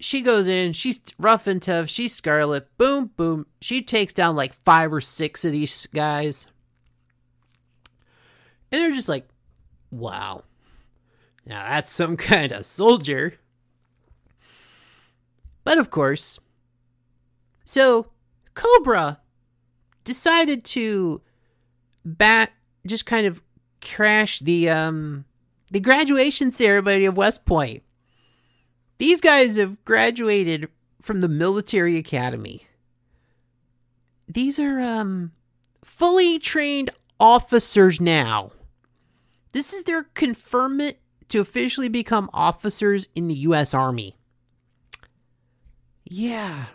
she 0.00 0.20
goes 0.20 0.46
in, 0.46 0.72
she's 0.72 1.00
rough 1.18 1.46
and 1.46 1.60
tough, 1.60 1.88
she's 1.88 2.14
Scarlet, 2.14 2.68
boom, 2.78 3.10
boom. 3.16 3.46
She 3.60 3.82
takes 3.82 4.12
down 4.12 4.36
like 4.36 4.54
five 4.54 4.92
or 4.92 5.00
six 5.00 5.44
of 5.44 5.52
these 5.52 5.86
guys. 5.86 6.46
And 8.70 8.80
they're 8.80 8.92
just 8.92 9.08
like, 9.08 9.28
wow. 9.90 10.44
Now 11.44 11.68
that's 11.68 11.90
some 11.90 12.16
kind 12.16 12.52
of 12.52 12.64
soldier. 12.64 13.34
But 15.64 15.78
of 15.78 15.90
course, 15.90 16.38
so 17.64 18.10
Cobra 18.54 19.20
decided 20.04 20.64
to 20.64 21.20
bat 22.04 22.52
just 22.86 23.04
kind 23.04 23.26
of 23.26 23.42
crash 23.82 24.38
the 24.38 24.70
um 24.70 25.24
the 25.70 25.80
graduation 25.80 26.50
ceremony 26.50 27.04
of 27.04 27.16
West 27.16 27.44
Point. 27.44 27.82
These 28.98 29.20
guys 29.20 29.56
have 29.56 29.84
graduated 29.84 30.68
from 31.00 31.20
the 31.20 31.28
military 31.28 31.96
academy. 31.96 32.66
These 34.26 34.58
are 34.58 34.80
um 34.80 35.32
fully 35.84 36.38
trained 36.38 36.90
officers 37.20 38.00
now. 38.00 38.52
This 39.52 39.72
is 39.72 39.84
their 39.84 40.04
conferment 40.04 40.96
to 41.28 41.40
officially 41.40 41.88
become 41.88 42.30
officers 42.32 43.08
in 43.14 43.28
the 43.28 43.34
US 43.34 43.74
Army. 43.74 44.16
Yeah. 46.04 46.66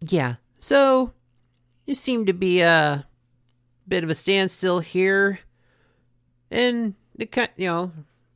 Yeah. 0.00 0.36
So, 0.58 1.12
it 1.86 1.96
seemed 1.96 2.26
to 2.26 2.32
be 2.32 2.60
a 2.60 3.06
bit 3.88 4.04
of 4.04 4.10
a 4.10 4.14
standstill 4.14 4.80
here. 4.80 5.40
And 6.50 6.94
the 7.14 7.26
kind, 7.26 7.50
you 7.56 7.66
know, 7.66 7.92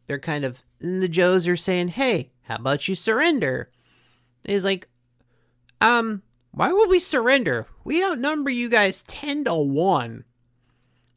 they're 0.06 0.18
kind 0.18 0.44
of 0.44 0.62
and 0.80 1.02
the 1.02 1.08
Joes 1.08 1.48
are 1.48 1.56
saying, 1.56 1.88
"Hey, 1.88 2.30
how 2.42 2.56
about 2.56 2.88
you 2.88 2.94
surrender?" 2.94 3.70
And 4.44 4.52
he's 4.52 4.64
like, 4.64 4.88
"Um, 5.80 6.22
why 6.52 6.72
would 6.72 6.90
we 6.90 7.00
surrender? 7.00 7.66
We 7.82 8.04
outnumber 8.04 8.50
you 8.50 8.68
guys 8.68 9.02
ten 9.02 9.44
to 9.44 9.54
one." 9.54 10.24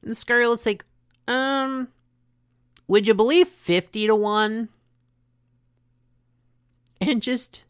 And 0.01 0.15
Scarlet's 0.15 0.65
like, 0.65 0.85
"Um, 1.27 1.89
would 2.87 3.07
you 3.07 3.13
believe 3.13 3.47
fifty 3.47 4.07
to 4.07 4.15
one?" 4.15 4.69
And 6.99 7.21
just 7.21 7.63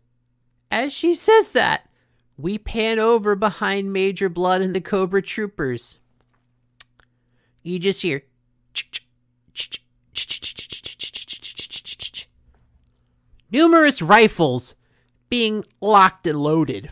as 0.71 0.93
she 0.93 1.13
says 1.13 1.51
that, 1.51 1.89
we 2.37 2.57
pan 2.57 2.99
over 2.99 3.35
behind 3.35 3.91
Major 3.91 4.29
Blood 4.29 4.61
and 4.61 4.75
the 4.75 4.81
Cobra 4.81 5.21
Troopers. 5.21 5.97
You 7.63 7.79
just 7.79 8.03
hear 8.03 8.23
numerous 13.51 14.01
rifles 14.01 14.75
being 15.29 15.63
locked 15.81 16.27
and 16.27 16.39
loaded. 16.39 16.91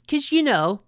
Because, 0.00 0.32
you 0.32 0.42
know, 0.42 0.80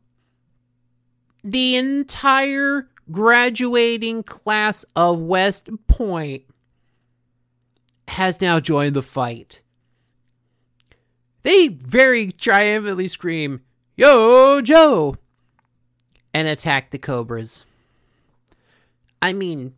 the 1.43 1.77
entire 1.77 2.89
graduating 3.11 4.23
class 4.23 4.85
of 4.97 5.19
West 5.19 5.69
Point 5.87 6.45
has 8.09 8.41
now 8.41 8.61
joined 8.61 8.95
the 8.95 9.03
fight. 9.03 9.61
They 11.43 11.69
very 11.69 12.33
triumphantly 12.33 13.09
scream, 13.09 13.63
Yo, 13.97 14.61
Joe! 14.61 15.17
and 16.33 16.49
attack 16.49 16.91
the 16.91 16.99
Cobras. 16.99 17.65
I 19.23 19.33
mean, 19.33 19.75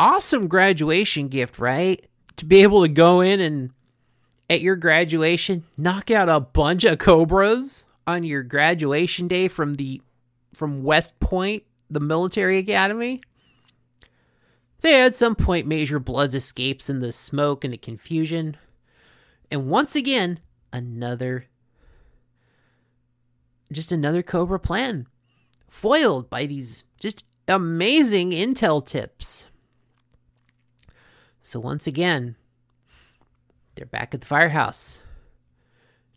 awesome 0.00 0.48
graduation 0.48 1.28
gift, 1.28 1.58
right? 1.58 2.04
To 2.36 2.46
be 2.46 2.62
able 2.62 2.82
to 2.82 2.88
go 2.88 3.20
in 3.20 3.38
and 3.38 3.70
at 4.48 4.62
your 4.62 4.74
graduation 4.74 5.64
knock 5.76 6.10
out 6.10 6.30
a 6.30 6.40
bunch 6.40 6.84
of 6.84 6.98
Cobras 6.98 7.84
on 8.06 8.24
your 8.24 8.42
graduation 8.42 9.28
day 9.28 9.46
from 9.46 9.74
the 9.74 10.00
from 10.54 10.82
West 10.82 11.20
Point, 11.20 11.62
the 11.90 12.00
military 12.00 12.58
academy. 12.58 13.20
Yeah, 14.82 15.04
at 15.04 15.14
some 15.14 15.34
point 15.34 15.66
Major 15.66 15.98
Blood 15.98 16.34
escapes 16.34 16.88
in 16.88 17.00
the 17.00 17.12
smoke 17.12 17.62
and 17.62 17.74
the 17.74 17.78
confusion. 17.78 18.56
And 19.50 19.68
once 19.68 19.94
again, 19.94 20.40
another 20.72 21.44
just 23.70 23.92
another 23.92 24.22
Cobra 24.22 24.58
plan. 24.58 25.06
Foiled 25.68 26.30
by 26.30 26.46
these 26.46 26.84
just 26.98 27.24
amazing 27.46 28.30
intel 28.30 28.84
tips. 28.84 29.46
So 31.42 31.58
once 31.60 31.86
again, 31.86 32.36
they're 33.74 33.86
back 33.86 34.14
at 34.14 34.20
the 34.20 34.26
firehouse. 34.26 35.00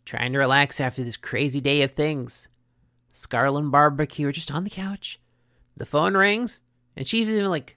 Trying 0.04 0.32
to 0.32 0.38
relax 0.38 0.80
after 0.80 1.02
this 1.02 1.16
crazy 1.16 1.60
day 1.60 1.82
of 1.82 1.92
things. 1.92 2.48
Scarlet 3.12 3.60
and 3.60 3.72
Barbecue 3.72 4.28
are 4.28 4.32
just 4.32 4.50
on 4.50 4.64
the 4.64 4.70
couch. 4.70 5.18
The 5.76 5.86
phone 5.86 6.16
rings, 6.16 6.60
and 6.96 7.06
she's 7.06 7.28
even 7.28 7.48
like, 7.48 7.76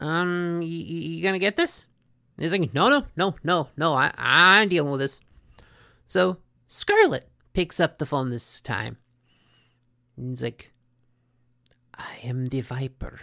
um, 0.00 0.58
y- 0.60 0.66
y- 0.66 0.66
you 0.66 1.22
gonna 1.22 1.38
get 1.38 1.56
this? 1.56 1.86
And 2.36 2.44
he's 2.44 2.52
like, 2.52 2.74
no, 2.74 2.88
no, 2.88 3.06
no, 3.16 3.34
no, 3.42 3.68
no, 3.76 3.94
I, 3.94 4.12
I'm 4.16 4.68
dealing 4.68 4.90
with 4.92 5.00
this. 5.00 5.20
So 6.06 6.36
Scarlet 6.68 7.28
picks 7.54 7.80
up 7.80 7.98
the 7.98 8.06
phone 8.06 8.30
this 8.30 8.60
time. 8.60 8.98
And 10.16 10.30
he's 10.30 10.42
like, 10.42 10.72
I 11.94 12.18
am 12.22 12.46
the 12.46 12.60
Viper. 12.60 13.20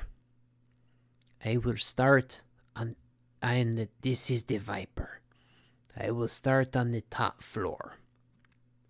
I 1.46 1.58
will 1.58 1.78
start 1.78 2.42
on, 2.76 2.96
I 3.46 3.56
am 3.56 3.74
the, 3.74 3.88
this 4.02 4.32
is 4.32 4.42
the 4.44 4.58
Viper. 4.58 5.22
I 5.96 6.10
will 6.10 6.28
start 6.28 6.76
on 6.76 6.92
the 6.92 7.02
top 7.02 7.44
floor. 7.44 7.98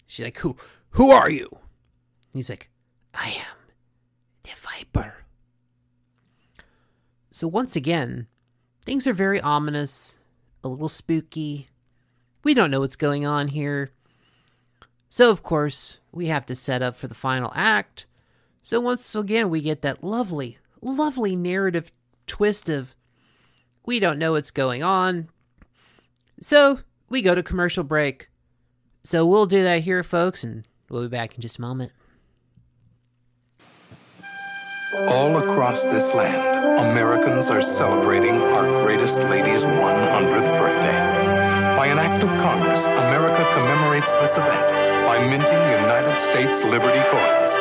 She's 0.08 0.24
like, 0.24 0.38
who, 0.40 0.56
who 0.92 1.12
are 1.12 1.30
you? 1.30 1.50
He's 2.32 2.50
like, 2.50 2.70
I 3.14 3.32
am 3.32 3.74
the 4.44 4.52
Viper. 4.56 5.26
So 7.32 7.50
once 7.50 7.76
again, 7.76 8.28
things 8.86 9.06
are 9.06 9.14
very 9.14 9.42
ominous, 9.42 10.20
a 10.64 10.70
little 10.70 10.88
spooky. 10.88 11.68
We 12.46 12.54
don't 12.54 12.72
know 12.72 12.80
what's 12.80 12.96
going 12.96 13.26
on 13.26 13.50
here. 13.50 13.92
So, 15.10 15.32
of 15.32 15.44
course, 15.44 15.98
we 16.14 16.28
have 16.28 16.46
to 16.46 16.56
set 16.56 16.82
up 16.82 16.96
for 16.96 17.10
the 17.10 17.14
final 17.14 17.52
act. 17.56 18.06
So 18.64 18.80
once 18.80 19.14
again, 19.16 19.50
we 19.50 19.60
get 19.60 19.82
that 19.82 20.02
lovely, 20.02 20.60
lovely 20.82 21.36
narrative 21.36 21.92
twist 22.26 22.70
of 22.70 22.95
we 23.86 24.00
don't 24.00 24.20
know 24.20 24.34
what's 24.34 24.52
going 24.52 24.84
on. 24.84 25.30
So 26.42 26.80
we 27.10 27.22
go 27.22 27.36
to 27.36 27.44
commercial 27.44 27.84
break. 27.84 28.30
So 29.04 29.26
we'll 29.26 29.46
do 29.46 29.64
that 29.64 29.82
here, 29.82 30.04
folks, 30.04 30.44
and 30.44 30.66
we'll 30.90 31.04
be 31.04 31.08
back 31.08 31.36
in 31.36 31.42
just 31.42 31.60
a 31.60 31.62
moment. 31.62 31.92
All 34.94 35.38
across 35.38 35.82
this 35.82 36.14
land, 36.16 36.40
Americans 36.80 37.48
are 37.48 37.62
celebrating 37.62 38.36
our 38.42 38.84
greatest 38.84 39.14
lady's 39.16 39.62
100th 39.62 40.60
birthday. 40.60 40.96
By 41.76 41.88
an 41.88 42.00
act 42.00 42.24
of 42.24 42.30
Congress, 42.30 42.80
America 42.80 43.44
commemorates 43.54 44.08
this 44.24 44.32
event 44.32 44.86
by 45.06 45.20
minting 45.28 45.66
United 45.84 46.16
States 46.32 46.64
Liberty 46.66 47.04
coins. 47.12 47.52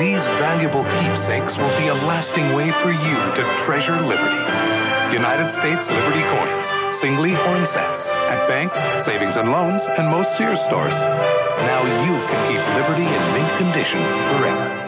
These 0.00 0.22
valuable 0.40 0.82
keepsakes 0.82 1.56
will 1.58 1.76
be 1.78 1.88
a 1.88 1.94
lasting 1.94 2.54
way 2.54 2.72
for 2.82 2.90
you 2.90 3.16
to 3.36 3.64
treasure 3.64 4.00
liberty. 4.00 4.97
United 5.12 5.52
States 5.52 5.86
Liberty 5.88 6.20
coins, 6.20 7.00
singly 7.00 7.34
or 7.34 7.56
in 7.56 7.66
sets, 7.66 8.06
at 8.06 8.46
banks, 8.46 8.76
savings 9.04 9.36
and 9.36 9.50
loans, 9.50 9.80
and 9.96 10.08
most 10.08 10.36
Sears 10.36 10.60
stores. 10.66 10.92
Now 10.92 11.82
you 12.04 12.26
can 12.28 12.40
keep 12.48 12.62
liberty 12.76 13.02
in 13.02 13.32
mint 13.32 13.58
condition 13.58 14.02
forever. 14.28 14.78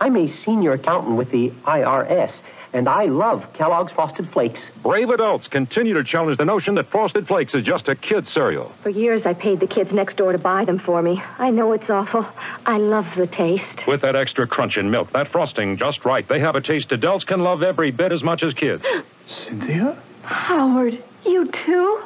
I'm 0.00 0.16
a 0.16 0.28
senior 0.44 0.72
accountant 0.72 1.16
with 1.16 1.30
the 1.30 1.50
IRS, 1.64 2.32
and 2.74 2.88
I 2.88 3.04
love 3.04 3.50
Kellogg's 3.54 3.92
Frosted 3.92 4.28
Flakes. 4.30 4.60
Brave 4.82 5.08
adults 5.10 5.46
continue 5.46 5.94
to 5.94 6.02
challenge 6.02 6.36
the 6.38 6.44
notion 6.44 6.74
that 6.74 6.88
Frosted 6.90 7.26
Flakes 7.28 7.54
is 7.54 7.64
just 7.64 7.88
a 7.88 7.94
kid's 7.94 8.30
cereal. 8.30 8.72
For 8.82 8.90
years, 8.90 9.24
I 9.24 9.32
paid 9.32 9.60
the 9.60 9.66
kids 9.68 9.92
next 9.92 10.16
door 10.16 10.32
to 10.32 10.38
buy 10.38 10.64
them 10.64 10.80
for 10.80 11.00
me. 11.00 11.22
I 11.38 11.50
know 11.50 11.72
it's 11.72 11.88
awful. 11.88 12.26
I 12.66 12.78
love 12.78 13.06
the 13.16 13.28
taste. 13.28 13.86
With 13.86 14.00
that 14.02 14.16
extra 14.16 14.46
crunch 14.48 14.76
in 14.76 14.90
milk, 14.90 15.12
that 15.12 15.28
frosting 15.28 15.76
just 15.76 16.04
right, 16.04 16.26
they 16.26 16.40
have 16.40 16.56
a 16.56 16.60
taste 16.60 16.90
adults 16.90 17.24
can 17.24 17.40
love 17.40 17.62
every 17.62 17.92
bit 17.92 18.10
as 18.10 18.24
much 18.24 18.42
as 18.42 18.52
kids. 18.54 18.84
Cynthia? 19.46 19.96
Howard, 20.24 21.00
you 21.24 21.46
too? 21.46 22.02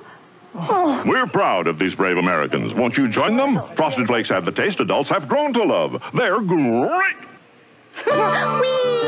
Oh, 0.54 1.02
We're 1.06 1.26
proud 1.26 1.66
of 1.66 1.78
these 1.78 1.94
brave 1.94 2.18
Americans. 2.18 2.74
Won't 2.74 2.96
you 2.96 3.08
join 3.08 3.36
them? 3.36 3.60
Frosted 3.74 4.06
Flakes 4.06 4.28
have 4.28 4.44
the 4.44 4.52
taste 4.52 4.80
adults 4.80 5.08
have 5.08 5.28
grown 5.28 5.54
to 5.54 5.62
love. 5.62 6.02
They're 6.14 6.40
great. 6.40 7.16
Whee! 8.06 9.07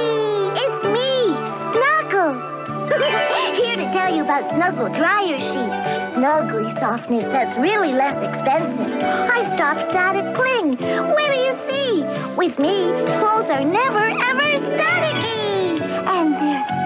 Here 3.61 3.77
to 3.77 3.85
tell 3.93 4.15
you 4.15 4.23
about 4.25 4.55
Snuggle 4.55 4.89
dryer 4.89 5.39
sheets. 5.39 6.17
Snuggly 6.17 6.69
softness 6.81 7.25
that's 7.25 7.59
really 7.59 7.93
less 7.93 8.17
expensive. 8.23 8.93
I 9.03 9.57
stopped 9.57 9.91
static 9.91 10.35
cling. 10.35 10.77
Where 10.77 11.33
do 11.33 11.39
you 11.39 11.55
see? 11.69 12.03
With 12.37 12.59
me, 12.59 12.93
clothes 13.19 13.49
are 13.49 13.65
never 13.65 14.05
ever 14.05 14.67
staticky. 14.69 15.81
And 15.81 16.35
they're 16.35 16.81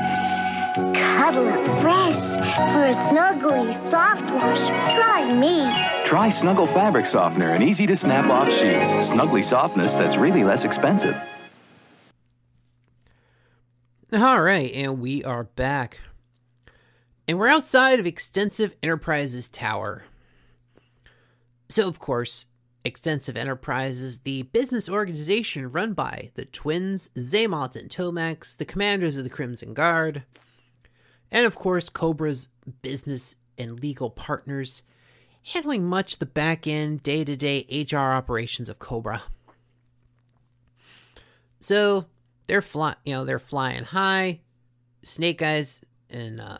cuddle 0.94 1.48
up 1.48 1.82
fresh. 1.82 2.14
For 2.74 2.84
a 2.84 2.94
snuggly 3.10 3.90
soft 3.90 4.30
wash, 4.32 4.58
try 4.96 5.32
me. 5.32 5.64
Try 6.08 6.30
Snuggle 6.30 6.66
Fabric 6.68 7.06
Softener 7.06 7.54
and 7.54 7.64
easy 7.64 7.86
to 7.86 7.96
snap 7.96 8.30
off 8.30 8.48
sheets. 8.50 9.10
Snuggly 9.10 9.48
softness 9.48 9.92
that's 9.94 10.16
really 10.16 10.44
less 10.44 10.62
expensive. 10.64 11.16
All 14.12 14.42
right, 14.42 14.70
and 14.74 15.00
we 15.00 15.24
are 15.24 15.44
back. 15.44 16.00
And 17.26 17.38
we're 17.38 17.48
outside 17.48 17.98
of 17.98 18.06
Extensive 18.06 18.76
Enterprises 18.82 19.48
Tower. 19.48 20.04
So, 21.70 21.88
of 21.88 21.98
course, 21.98 22.46
Extensive 22.84 23.36
Enterprises, 23.36 24.20
the 24.20 24.42
business 24.42 24.90
organization 24.90 25.70
run 25.70 25.94
by 25.94 26.30
the 26.34 26.44
twins 26.44 27.08
Xamot 27.16 27.76
and 27.76 27.88
Tomax, 27.88 28.58
the 28.58 28.66
commanders 28.66 29.16
of 29.16 29.24
the 29.24 29.30
Crimson 29.30 29.72
Guard, 29.72 30.24
and 31.30 31.46
of 31.46 31.56
course, 31.56 31.88
Cobra's 31.88 32.50
business 32.82 33.36
and 33.56 33.80
legal 33.80 34.10
partners, 34.10 34.82
handling 35.54 35.82
much 35.82 36.18
the 36.18 36.26
back 36.26 36.66
end, 36.66 37.02
day 37.02 37.24
to 37.24 37.36
day 37.36 37.86
HR 37.90 37.96
operations 37.96 38.68
of 38.68 38.78
Cobra. 38.78 39.22
So 41.58 42.04
they're 42.46 42.62
fly, 42.62 42.94
you 43.04 43.14
know, 43.14 43.24
they're 43.24 43.38
flying 43.38 43.84
high. 43.84 44.40
Snake 45.02 45.42
Eyes 45.42 45.80
and 46.08 46.40
uh, 46.40 46.58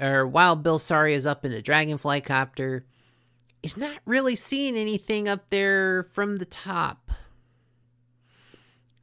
or 0.00 0.26
Wild 0.26 0.62
Bill 0.62 0.78
Sorry 0.78 1.14
is 1.14 1.26
up 1.26 1.44
in 1.44 1.52
the 1.52 1.62
Dragonfly 1.62 2.20
copter. 2.22 2.84
He's 3.62 3.76
not 3.76 3.98
really 4.04 4.36
seeing 4.36 4.76
anything 4.76 5.26
up 5.26 5.48
there 5.48 6.04
from 6.12 6.36
the 6.36 6.44
top. 6.44 7.10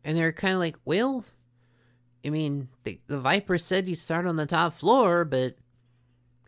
And 0.04 0.18
they're 0.18 0.32
kind 0.32 0.54
of 0.54 0.60
like, 0.60 0.78
well, 0.86 1.26
I 2.26 2.30
mean, 2.30 2.70
the, 2.84 3.00
the 3.08 3.20
Viper 3.20 3.58
said 3.58 3.90
you 3.90 3.96
start 3.96 4.26
on 4.26 4.36
the 4.36 4.46
top 4.46 4.74
floor, 4.74 5.26
but 5.26 5.56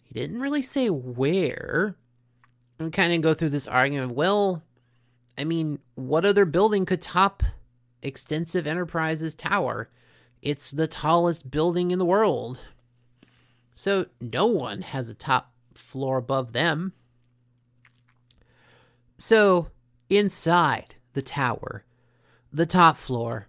he 0.04 0.14
didn't 0.14 0.40
really 0.40 0.62
say 0.62 0.90
where. 0.90 1.96
And 2.80 2.94
kind 2.94 3.14
of 3.14 3.22
go 3.22 3.34
through 3.34 3.50
this 3.50 3.68
argument. 3.68 4.14
Well, 4.14 4.64
I 5.38 5.44
mean, 5.44 5.80
what 5.96 6.26
other 6.26 6.46
building 6.46 6.86
could 6.86 7.02
top 7.02 7.44
Extensive 8.02 8.68
Enterprises 8.68 9.34
Tower? 9.34 9.90
It's 10.42 10.72
the 10.72 10.88
tallest 10.88 11.50
building 11.50 11.92
in 11.92 12.00
the 12.00 12.06
world. 12.06 12.60
So 13.74 14.08
no 14.22 14.46
one 14.46 14.82
has 14.82 15.10
a 15.10 15.14
top 15.14 15.52
floor 15.76 16.18
above 16.18 16.54
them. 16.54 16.94
So 19.18 19.68
inside 20.10 20.96
the 21.14 21.22
tower, 21.22 21.84
the 22.52 22.66
top 22.66 22.98
floor, 22.98 23.48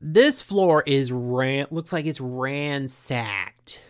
this 0.00 0.42
floor 0.42 0.82
is 0.86 1.10
ran 1.10 1.66
looks 1.70 1.92
like 1.92 2.06
it's 2.06 2.20
ransacked. 2.20 3.80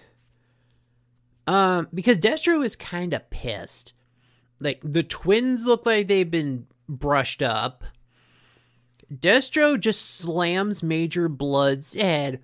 Um, 1.46 1.88
because 1.92 2.18
Destro 2.18 2.64
is 2.64 2.76
kind 2.76 3.12
of 3.12 3.28
pissed. 3.30 3.92
Like 4.60 4.80
the 4.82 5.02
twins 5.02 5.66
look 5.66 5.84
like 5.84 6.06
they've 6.06 6.30
been 6.30 6.66
brushed 6.88 7.42
up. 7.42 7.84
Destro 9.20 9.78
just 9.78 10.18
slams 10.18 10.82
Major 10.82 11.28
Blood's 11.28 11.94
head 11.94 12.40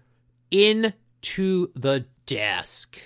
into 0.51 1.71
the 1.75 2.07
desk. 2.27 3.01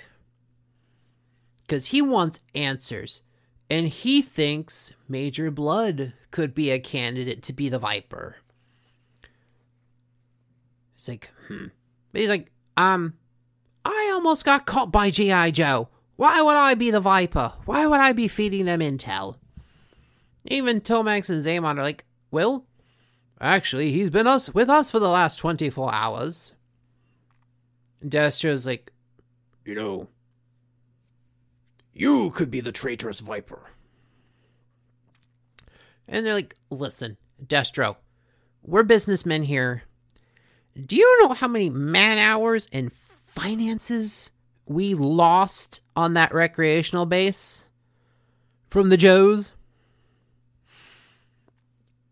Because 1.62 1.86
he 1.86 2.02
wants 2.02 2.40
answers. 2.54 3.22
And 3.70 3.88
he 3.88 4.20
thinks 4.22 4.92
Major 5.08 5.50
Blood 5.50 6.12
could 6.30 6.54
be 6.54 6.70
a 6.70 6.78
candidate 6.78 7.42
to 7.44 7.52
be 7.52 7.68
the 7.68 7.78
Viper. 7.78 8.36
He's 10.94 11.08
like, 11.08 11.30
hmm. 11.48 11.66
But 12.12 12.20
he's 12.20 12.30
like, 12.30 12.52
um, 12.76 13.14
I 13.84 14.10
almost 14.12 14.44
got 14.44 14.66
caught 14.66 14.92
by 14.92 15.10
G.I. 15.10 15.50
Joe. 15.50 15.88
Why 16.16 16.42
would 16.42 16.56
I 16.56 16.74
be 16.74 16.90
the 16.90 17.00
Viper? 17.00 17.54
Why 17.64 17.86
would 17.86 18.00
I 18.00 18.12
be 18.12 18.28
feeding 18.28 18.66
them 18.66 18.80
intel? 18.80 19.36
Even 20.44 20.80
Tomax 20.80 21.30
and 21.30 21.42
Xamot 21.42 21.78
are 21.78 21.82
like, 21.82 22.04
well, 22.30 22.66
actually, 23.40 23.92
he's 23.92 24.10
been 24.10 24.26
us 24.26 24.54
with 24.54 24.70
us 24.70 24.90
for 24.90 24.98
the 24.98 25.08
last 25.08 25.36
24 25.36 25.92
hours. 25.92 26.54
Destro's 28.06 28.66
like, 28.66 28.92
you 29.64 29.74
know, 29.74 30.08
you 31.92 32.30
could 32.30 32.50
be 32.50 32.60
the 32.60 32.72
traitorous 32.72 33.20
Viper. 33.20 33.70
And 36.06 36.26
they're 36.26 36.34
like, 36.34 36.56
listen, 36.70 37.16
Destro, 37.44 37.96
we're 38.62 38.82
businessmen 38.82 39.44
here. 39.44 39.84
Do 40.74 40.96
you 40.96 41.22
know 41.22 41.34
how 41.34 41.48
many 41.48 41.70
man 41.70 42.18
hours 42.18 42.68
and 42.72 42.92
finances 42.92 44.30
we 44.66 44.94
lost 44.94 45.80
on 45.96 46.12
that 46.14 46.34
recreational 46.34 47.06
base 47.06 47.64
from 48.68 48.88
the 48.88 48.96
Joes? 48.96 49.52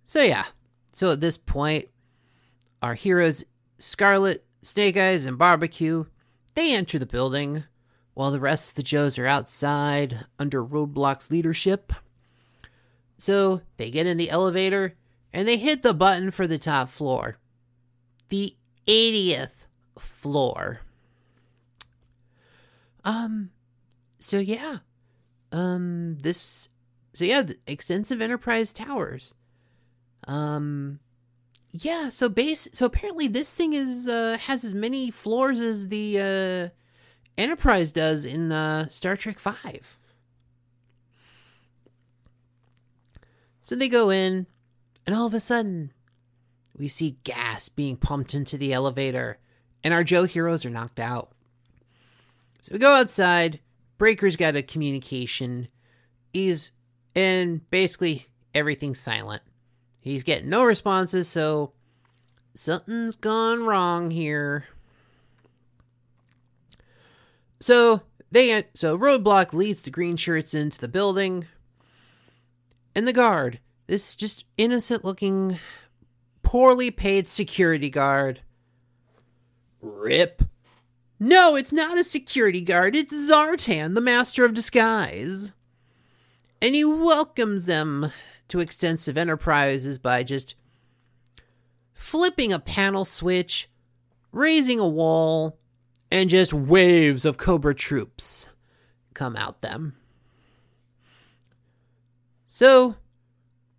So, 0.04 0.22
yeah. 0.22 0.44
So, 0.92 1.10
at 1.10 1.20
this 1.20 1.36
point, 1.36 1.88
our 2.82 2.94
heroes, 2.94 3.44
Scarlet, 3.78 4.44
Snake 4.60 4.96
Eyes, 4.96 5.24
and 5.24 5.38
Barbecue, 5.38 6.04
they 6.54 6.74
enter 6.74 6.98
the 6.98 7.06
building 7.06 7.64
while 8.14 8.30
the 8.30 8.40
rest 8.40 8.70
of 8.70 8.76
the 8.76 8.82
Joes 8.82 9.18
are 9.18 9.26
outside 9.26 10.26
under 10.38 10.62
Roadblock's 10.62 11.30
leadership. 11.30 11.92
So, 13.18 13.62
they 13.78 13.90
get 13.90 14.06
in 14.06 14.18
the 14.18 14.30
elevator 14.30 14.96
and 15.32 15.48
they 15.48 15.56
hit 15.56 15.82
the 15.82 15.94
button 15.94 16.30
for 16.30 16.46
the 16.46 16.58
top 16.58 16.88
floor. 16.88 17.38
The 18.28 18.54
80th 18.86 19.66
floor. 19.98 20.80
Um, 23.04 23.50
so 24.18 24.38
yeah. 24.38 24.78
Um, 25.50 26.18
this, 26.18 26.68
so 27.12 27.24
yeah, 27.24 27.44
extensive 27.66 28.20
enterprise 28.20 28.72
towers. 28.72 29.34
Um, 30.26 31.00
yeah, 31.72 32.08
so 32.08 32.28
base, 32.28 32.68
so 32.72 32.86
apparently 32.86 33.28
this 33.28 33.54
thing 33.54 33.72
is, 33.72 34.06
uh, 34.06 34.38
has 34.42 34.64
as 34.64 34.74
many 34.74 35.10
floors 35.10 35.60
as 35.60 35.88
the, 35.88 36.20
uh, 36.20 36.78
Enterprise 37.38 37.92
does 37.92 38.24
in, 38.24 38.52
uh, 38.52 38.88
Star 38.88 39.16
Trek 39.16 39.38
5. 39.38 39.98
So 43.62 43.74
they 43.74 43.88
go 43.88 44.10
in, 44.10 44.46
And 45.04 45.16
all 45.16 45.26
of 45.26 45.34
a 45.34 45.40
sudden, 45.40 45.92
we 46.76 46.86
see 46.86 47.18
gas 47.24 47.68
being 47.68 47.96
pumped 47.96 48.34
into 48.34 48.56
the 48.56 48.72
elevator, 48.72 49.38
and 49.82 49.92
our 49.92 50.04
Joe 50.04 50.24
heroes 50.24 50.64
are 50.64 50.70
knocked 50.70 51.00
out. 51.00 51.32
So 52.60 52.72
we 52.72 52.78
go 52.78 52.92
outside. 52.92 53.58
Breaker's 53.98 54.36
got 54.36 54.54
a 54.54 54.62
communication. 54.62 55.68
He's, 56.32 56.70
and 57.16 57.68
basically 57.70 58.28
everything's 58.54 59.00
silent. 59.00 59.42
He's 60.02 60.24
getting 60.24 60.50
no 60.50 60.64
responses, 60.64 61.28
so 61.28 61.72
something's 62.56 63.14
gone 63.14 63.64
wrong 63.64 64.10
here. 64.10 64.66
So 67.60 68.02
they 68.32 68.64
so 68.74 68.98
roadblock 68.98 69.52
leads 69.52 69.82
the 69.82 69.90
green 69.90 70.16
shirts 70.16 70.54
into 70.54 70.80
the 70.80 70.88
building. 70.88 71.46
And 72.96 73.06
the 73.06 73.12
guard, 73.12 73.60
this 73.86 74.16
just 74.16 74.44
innocent 74.58 75.04
looking, 75.04 75.58
poorly 76.42 76.90
paid 76.90 77.28
security 77.28 77.88
guard. 77.88 78.40
Rip. 79.80 80.42
No, 81.20 81.54
it's 81.54 81.72
not 81.72 81.96
a 81.96 82.02
security 82.02 82.60
guard. 82.60 82.96
It's 82.96 83.14
Zartan, 83.14 83.94
the 83.94 84.00
master 84.00 84.44
of 84.44 84.52
disguise. 84.52 85.52
And 86.60 86.74
he 86.74 86.84
welcomes 86.84 87.66
them 87.66 88.10
to 88.52 88.60
extensive 88.60 89.16
enterprises 89.16 89.96
by 89.96 90.22
just 90.22 90.56
flipping 91.94 92.52
a 92.52 92.58
panel 92.58 93.06
switch, 93.06 93.70
raising 94.30 94.78
a 94.78 94.86
wall, 94.86 95.58
and 96.10 96.28
just 96.28 96.52
waves 96.52 97.24
of 97.24 97.38
Cobra 97.38 97.74
troops 97.74 98.50
come 99.14 99.36
out 99.36 99.62
them. 99.62 99.96
So, 102.46 102.96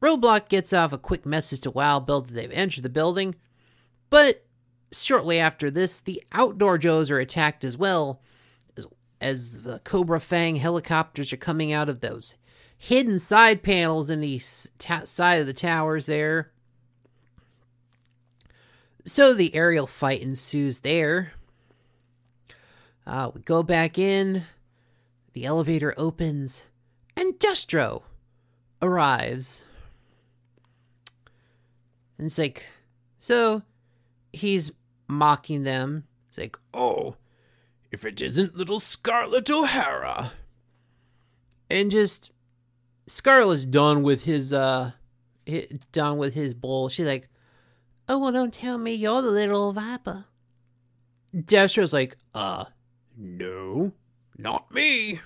Roadblock 0.02 0.50
gets 0.50 0.74
off 0.74 0.92
a 0.92 0.98
quick 0.98 1.24
message 1.24 1.60
to 1.62 1.70
Wild 1.70 2.08
Bill 2.08 2.22
that 2.22 2.34
they've 2.34 2.50
entered 2.52 2.82
the 2.82 2.90
building, 2.90 3.36
but 4.10 4.44
shortly 4.92 5.38
after 5.38 5.70
this, 5.70 6.00
the 6.00 6.24
outdoor 6.32 6.80
Joes 6.80 7.12
are 7.12 7.20
attacked 7.20 7.64
as 7.64 7.78
well, 7.78 8.24
as 9.22 9.60
the 9.60 9.78
Cobra 9.84 10.20
Fang 10.20 10.56
helicopters 10.56 11.32
are 11.32 11.38
coming 11.38 11.72
out 11.72 11.90
of 11.90 12.00
those 12.00 12.34
hidden 12.84 13.18
side 13.18 13.64
panels 13.64 14.10
in 14.10 14.20
the 14.20 14.38
side 14.40 15.40
of 15.40 15.46
the 15.48 15.54
towers 15.54 16.08
there. 16.08 16.52
So 19.06 19.34
the 19.34 19.56
aerial 19.56 19.88
fight 19.88 20.22
ensues 20.22 20.82
there. 20.82 21.32
Uh, 23.08 23.32
we 23.34 23.40
go 23.40 23.64
back 23.64 23.98
in, 23.98 24.44
the 25.32 25.46
elevator 25.46 25.94
opens, 25.96 26.66
and 27.16 27.36
Destro 27.36 28.04
arrives. 28.82 29.64
And 32.18 32.28
it's 32.28 32.38
like, 32.38 32.68
so 33.18 33.62
he's 34.34 34.74
mocking 35.08 35.64
them. 35.64 36.04
It's 36.28 36.38
like, 36.38 36.60
oh, 36.74 37.16
if 37.94 38.04
it 38.04 38.20
isn't 38.20 38.58
little 38.58 38.80
Scarlett 38.80 39.50
O'Hara. 39.50 40.34
And 41.70 41.90
just, 41.90 42.33
Scarlett's 43.08 43.66
done 43.66 44.04
with 44.04 44.24
his, 44.24 44.54
uh, 44.54 44.92
done 45.92 46.18
with 46.18 46.34
his 46.34 46.54
bull. 46.54 46.90
She's 46.90 47.06
like, 47.06 47.30
oh, 48.08 48.18
well, 48.18 48.32
don't 48.32 48.54
tell 48.54 48.78
me 48.78 48.94
you're 48.94 49.22
the 49.22 49.30
little 49.30 49.74
viper. 49.74 50.26
Destro's 51.34 51.94
like, 51.94 52.18
uh, 52.34 52.66
no, 53.18 53.94
not 54.38 54.72
me. 54.72 55.20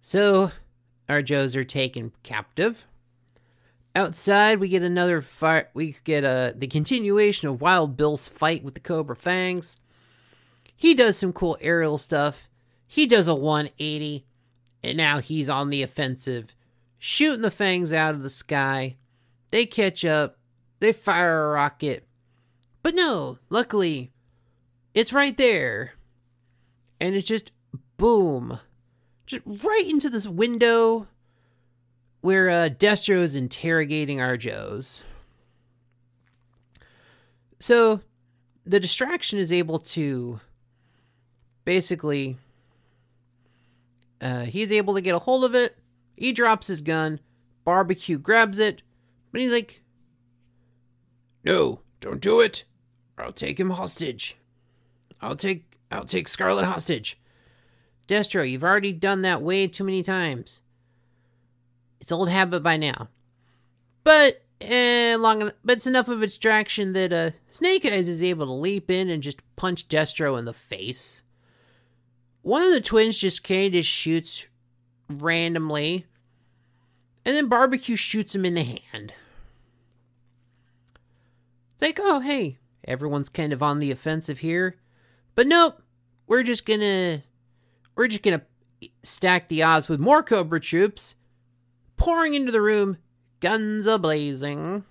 So, 0.00 0.50
our 1.08 1.22
Joes 1.22 1.54
are 1.56 1.64
taken 1.64 2.12
captive. 2.22 2.86
Outside, 3.94 4.58
we 4.58 4.68
get 4.68 4.82
another 4.82 5.20
fight. 5.20 5.66
We 5.74 5.96
get 6.04 6.24
a 6.24 6.54
the 6.56 6.66
continuation 6.66 7.48
of 7.48 7.60
Wild 7.60 7.96
Bill's 7.96 8.26
fight 8.26 8.64
with 8.64 8.74
the 8.74 8.80
Cobra 8.80 9.14
Fangs. 9.14 9.76
He 10.74 10.94
does 10.94 11.18
some 11.18 11.32
cool 11.32 11.58
aerial 11.60 11.98
stuff. 11.98 12.48
He 12.86 13.06
does 13.06 13.28
a 13.28 13.34
180, 13.34 14.24
and 14.82 14.96
now 14.96 15.18
he's 15.18 15.48
on 15.48 15.70
the 15.70 15.82
offensive, 15.82 16.54
shooting 16.98 17.42
the 17.42 17.50
Fangs 17.50 17.92
out 17.92 18.14
of 18.14 18.22
the 18.22 18.30
sky. 18.30 18.96
They 19.50 19.66
catch 19.66 20.04
up. 20.04 20.38
They 20.80 20.92
fire 20.92 21.44
a 21.44 21.52
rocket. 21.52 22.06
But 22.82 22.94
no, 22.94 23.38
luckily, 23.50 24.10
it's 24.94 25.12
right 25.12 25.36
there. 25.36 25.92
And 27.00 27.14
it's 27.14 27.28
just 27.28 27.52
boom. 27.96 28.58
Just 29.26 29.42
right 29.46 29.86
into 29.88 30.10
this 30.10 30.26
window 30.26 31.06
where 32.20 32.50
uh, 32.50 32.68
Destro 32.68 33.18
is 33.18 33.36
interrogating 33.36 34.20
our 34.20 34.36
Joes. 34.36 35.02
So 37.58 38.00
the 38.64 38.80
distraction 38.80 39.38
is 39.38 39.52
able 39.52 39.78
to 39.78 40.40
basically 41.64 42.38
uh, 44.22 44.44
he's 44.44 44.70
able 44.70 44.94
to 44.94 45.00
get 45.00 45.14
a 45.14 45.18
hold 45.18 45.44
of 45.44 45.54
it. 45.54 45.76
He 46.16 46.32
drops 46.32 46.68
his 46.68 46.80
gun. 46.80 47.20
Barbecue 47.64 48.18
grabs 48.18 48.58
it, 48.58 48.82
but 49.30 49.40
he's 49.40 49.52
like, 49.52 49.82
"No, 51.44 51.80
don't 52.00 52.20
do 52.20 52.40
it. 52.40 52.64
I'll 53.18 53.32
take 53.32 53.58
him 53.58 53.70
hostage. 53.70 54.36
I'll 55.20 55.36
take 55.36 55.76
I'll 55.90 56.04
take 56.04 56.28
Scarlett 56.28 56.64
hostage." 56.64 57.18
Destro, 58.08 58.48
you've 58.48 58.64
already 58.64 58.92
done 58.92 59.22
that 59.22 59.42
way 59.42 59.66
too 59.66 59.84
many 59.84 60.02
times. 60.02 60.60
It's 62.00 62.12
old 62.12 62.28
habit 62.28 62.62
by 62.62 62.76
now. 62.76 63.08
But 64.04 64.42
eh, 64.60 65.16
long 65.18 65.52
but 65.64 65.76
it's 65.76 65.86
enough 65.86 66.08
of 66.08 66.20
a 66.22 66.26
distraction 66.26 66.92
that 66.94 67.12
uh, 67.12 67.30
Snake 67.48 67.86
Eyes 67.86 68.08
is 68.08 68.22
able 68.22 68.46
to 68.46 68.52
leap 68.52 68.90
in 68.90 69.08
and 69.08 69.22
just 69.22 69.40
punch 69.56 69.88
Destro 69.88 70.38
in 70.38 70.44
the 70.44 70.52
face. 70.52 71.22
One 72.42 72.62
of 72.62 72.72
the 72.72 72.80
twins 72.80 73.18
just 73.18 73.44
kind 73.44 73.74
of 73.74 73.84
shoots 73.86 74.46
randomly, 75.08 76.06
and 77.24 77.36
then 77.36 77.48
Barbecue 77.48 77.96
shoots 77.96 78.34
him 78.34 78.44
in 78.44 78.54
the 78.54 78.64
hand. 78.64 79.14
It's 81.74 81.82
like, 81.82 82.00
oh 82.02 82.20
hey, 82.20 82.58
everyone's 82.84 83.28
kind 83.28 83.52
of 83.52 83.62
on 83.62 83.78
the 83.78 83.90
offensive 83.90 84.40
here, 84.40 84.76
but 85.34 85.46
nope, 85.46 85.82
we're 86.26 86.42
just 86.42 86.66
gonna, 86.66 87.22
we're 87.94 88.08
just 88.08 88.22
gonna 88.22 88.42
stack 89.04 89.46
the 89.46 89.62
odds 89.62 89.88
with 89.88 90.00
more 90.00 90.22
Cobra 90.22 90.60
troops 90.60 91.14
pouring 91.96 92.34
into 92.34 92.50
the 92.50 92.60
room, 92.60 92.98
guns 93.38 93.86
a 93.86 93.98
blazing. 93.98 94.84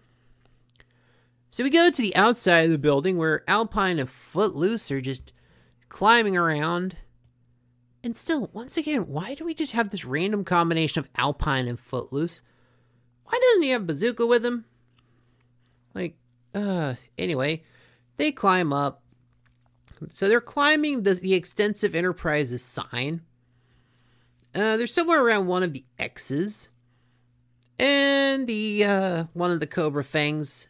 So 1.49 1.65
we 1.65 1.69
go 1.69 1.89
to 1.89 2.01
the 2.01 2.15
outside 2.15 2.63
of 2.63 2.71
the 2.71 2.77
building 2.77 3.17
where 3.17 3.43
Alpine 3.45 3.99
and 3.99 4.09
Footloose 4.09 4.89
are 4.89 5.01
just 5.01 5.33
climbing 5.89 6.37
around. 6.37 6.95
And 8.03 8.17
still, 8.17 8.49
once 8.51 8.77
again, 8.77 9.07
why 9.07 9.35
do 9.35 9.45
we 9.45 9.53
just 9.53 9.73
have 9.73 9.89
this 9.89 10.05
random 10.05 10.43
combination 10.43 10.99
of 10.99 11.09
Alpine 11.15 11.67
and 11.67 11.79
Footloose? 11.79 12.41
Why 13.25 13.39
doesn't 13.39 13.63
he 13.63 13.69
have 13.69 13.87
Bazooka 13.87 14.25
with 14.25 14.45
him? 14.45 14.65
Like, 15.93 16.15
uh, 16.53 16.95
anyway, 17.17 17.63
they 18.17 18.31
climb 18.31 18.73
up. 18.73 19.03
So 20.11 20.27
they're 20.27 20.41
climbing 20.41 21.03
the, 21.03 21.13
the 21.13 21.35
extensive 21.35 21.93
Enterprises 21.93 22.63
sign. 22.63 23.21
Uh, 24.55 24.77
they're 24.77 24.87
somewhere 24.87 25.23
around 25.23 25.47
one 25.47 25.63
of 25.63 25.73
the 25.73 25.85
X's. 25.99 26.69
And 27.77 28.47
the 28.47 28.83
uh, 28.83 29.23
one 29.33 29.51
of 29.51 29.59
the 29.59 29.67
Cobra 29.67 30.03
Fangs 30.03 30.67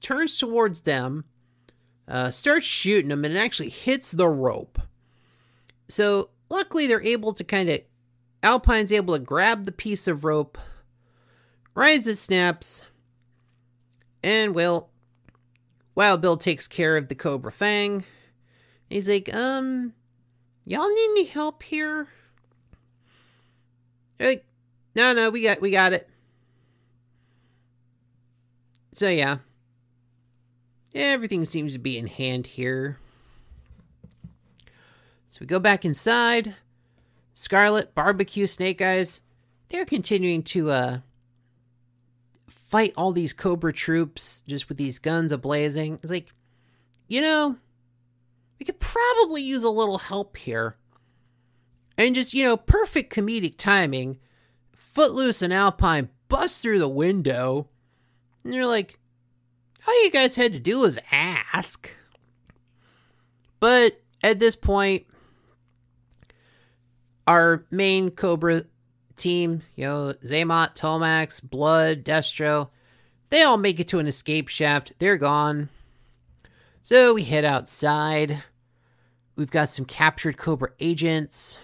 turns 0.00 0.38
towards 0.38 0.82
them, 0.82 1.24
uh, 2.06 2.30
starts 2.30 2.66
shooting 2.66 3.08
them, 3.08 3.24
and 3.24 3.36
actually 3.36 3.70
hits 3.70 4.12
the 4.12 4.28
rope. 4.28 4.80
So 5.88 6.30
luckily, 6.48 6.86
they're 6.86 7.02
able 7.02 7.32
to 7.34 7.44
kind 7.44 7.68
of 7.68 7.80
Alpine's 8.42 8.92
able 8.92 9.14
to 9.14 9.20
grab 9.20 9.64
the 9.64 9.72
piece 9.72 10.06
of 10.06 10.24
rope, 10.24 10.58
as 11.76 12.06
it 12.06 12.16
snaps, 12.16 12.82
and 14.22 14.54
well, 14.54 14.90
Wild 15.94 16.20
Bill 16.20 16.36
takes 16.36 16.66
care 16.66 16.96
of 16.96 17.08
the 17.08 17.14
Cobra 17.14 17.52
Fang. 17.52 18.04
He's 18.88 19.08
like, 19.08 19.32
um, 19.34 19.92
y'all 20.66 20.88
need 20.88 21.10
any 21.10 21.24
help 21.24 21.62
here? 21.62 22.08
They're 24.18 24.28
like, 24.28 24.46
no, 24.94 25.12
no, 25.12 25.30
we 25.30 25.42
got, 25.42 25.60
we 25.60 25.70
got 25.70 25.92
it. 25.92 26.08
So 28.92 29.08
yeah, 29.08 29.38
everything 30.94 31.44
seems 31.44 31.72
to 31.72 31.78
be 31.78 31.98
in 31.98 32.06
hand 32.06 32.46
here. 32.46 32.98
So 35.34 35.38
we 35.40 35.46
go 35.46 35.58
back 35.58 35.84
inside. 35.84 36.54
Scarlett, 37.32 37.92
Barbecue, 37.92 38.46
Snake 38.46 38.80
Eyes, 38.80 39.20
they're 39.68 39.84
continuing 39.84 40.44
to 40.44 40.70
uh 40.70 40.98
fight 42.46 42.92
all 42.96 43.10
these 43.10 43.32
Cobra 43.32 43.72
troops 43.72 44.44
just 44.46 44.68
with 44.68 44.78
these 44.78 45.00
guns 45.00 45.32
ablazing. 45.32 45.94
It's 45.94 46.12
like, 46.12 46.32
you 47.08 47.20
know, 47.20 47.56
we 48.60 48.64
could 48.64 48.78
probably 48.78 49.42
use 49.42 49.64
a 49.64 49.70
little 49.70 49.98
help 49.98 50.36
here. 50.36 50.76
And 51.98 52.14
just, 52.14 52.32
you 52.32 52.44
know, 52.44 52.56
perfect 52.56 53.12
comedic 53.12 53.58
timing. 53.58 54.20
Footloose 54.70 55.42
and 55.42 55.52
Alpine 55.52 56.10
bust 56.28 56.62
through 56.62 56.78
the 56.78 56.88
window. 56.88 57.68
And 58.44 58.54
you're 58.54 58.66
like, 58.66 59.00
all 59.84 60.04
you 60.04 60.12
guys 60.12 60.36
had 60.36 60.52
to 60.52 60.60
do 60.60 60.78
was 60.78 61.00
ask. 61.10 61.90
But 63.58 64.00
at 64.22 64.38
this 64.38 64.54
point, 64.54 65.06
our 67.26 67.64
main 67.70 68.10
Cobra 68.10 68.64
team, 69.16 69.62
you 69.76 69.84
know, 69.84 70.14
Xamot, 70.22 70.76
Tomax, 70.76 71.42
Blood, 71.42 72.04
Destro, 72.04 72.68
they 73.30 73.42
all 73.42 73.56
make 73.56 73.80
it 73.80 73.88
to 73.88 73.98
an 73.98 74.06
escape 74.06 74.48
shaft. 74.48 74.92
They're 74.98 75.16
gone. 75.16 75.68
So 76.82 77.14
we 77.14 77.24
head 77.24 77.44
outside. 77.44 78.42
We've 79.36 79.50
got 79.50 79.68
some 79.68 79.84
captured 79.84 80.36
Cobra 80.36 80.70
agents. 80.78 81.58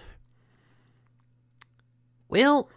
Well, 2.27 2.69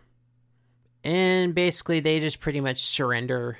and 1.02 1.54
basically 1.54 2.00
they 2.00 2.20
just 2.20 2.40
pretty 2.40 2.60
much 2.60 2.84
surrender. 2.84 3.58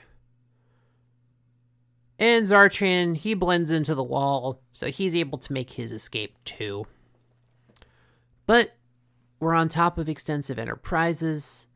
And 2.18 2.47
Zartan, 2.47 3.16
he 3.16 3.35
blends 3.35 3.70
into 3.70 3.95
the 3.95 4.05
wall, 4.05 4.61
so 4.72 4.87
he's 4.87 5.14
able 5.16 5.39
to 5.39 5.53
make 5.53 5.72
his 5.72 5.91
escape 5.93 6.37
too. 6.45 6.87
But 8.47 8.77
we're 9.41 9.55
on 9.55 9.68
top 9.68 9.99
of 9.99 10.09
extensive 10.09 10.59
enterprises. 10.59 11.66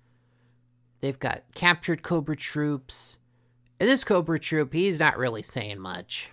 They've 1.01 1.19
got 1.19 1.45
captured 1.55 2.03
Cobra 2.03 2.37
troops. 2.37 3.19
And 3.81 3.89
this 3.89 4.05
Cobra 4.05 4.39
troop, 4.39 4.73
he's 4.73 4.99
not 4.99 5.19
really 5.19 5.43
saying 5.43 5.79
much. 5.79 6.31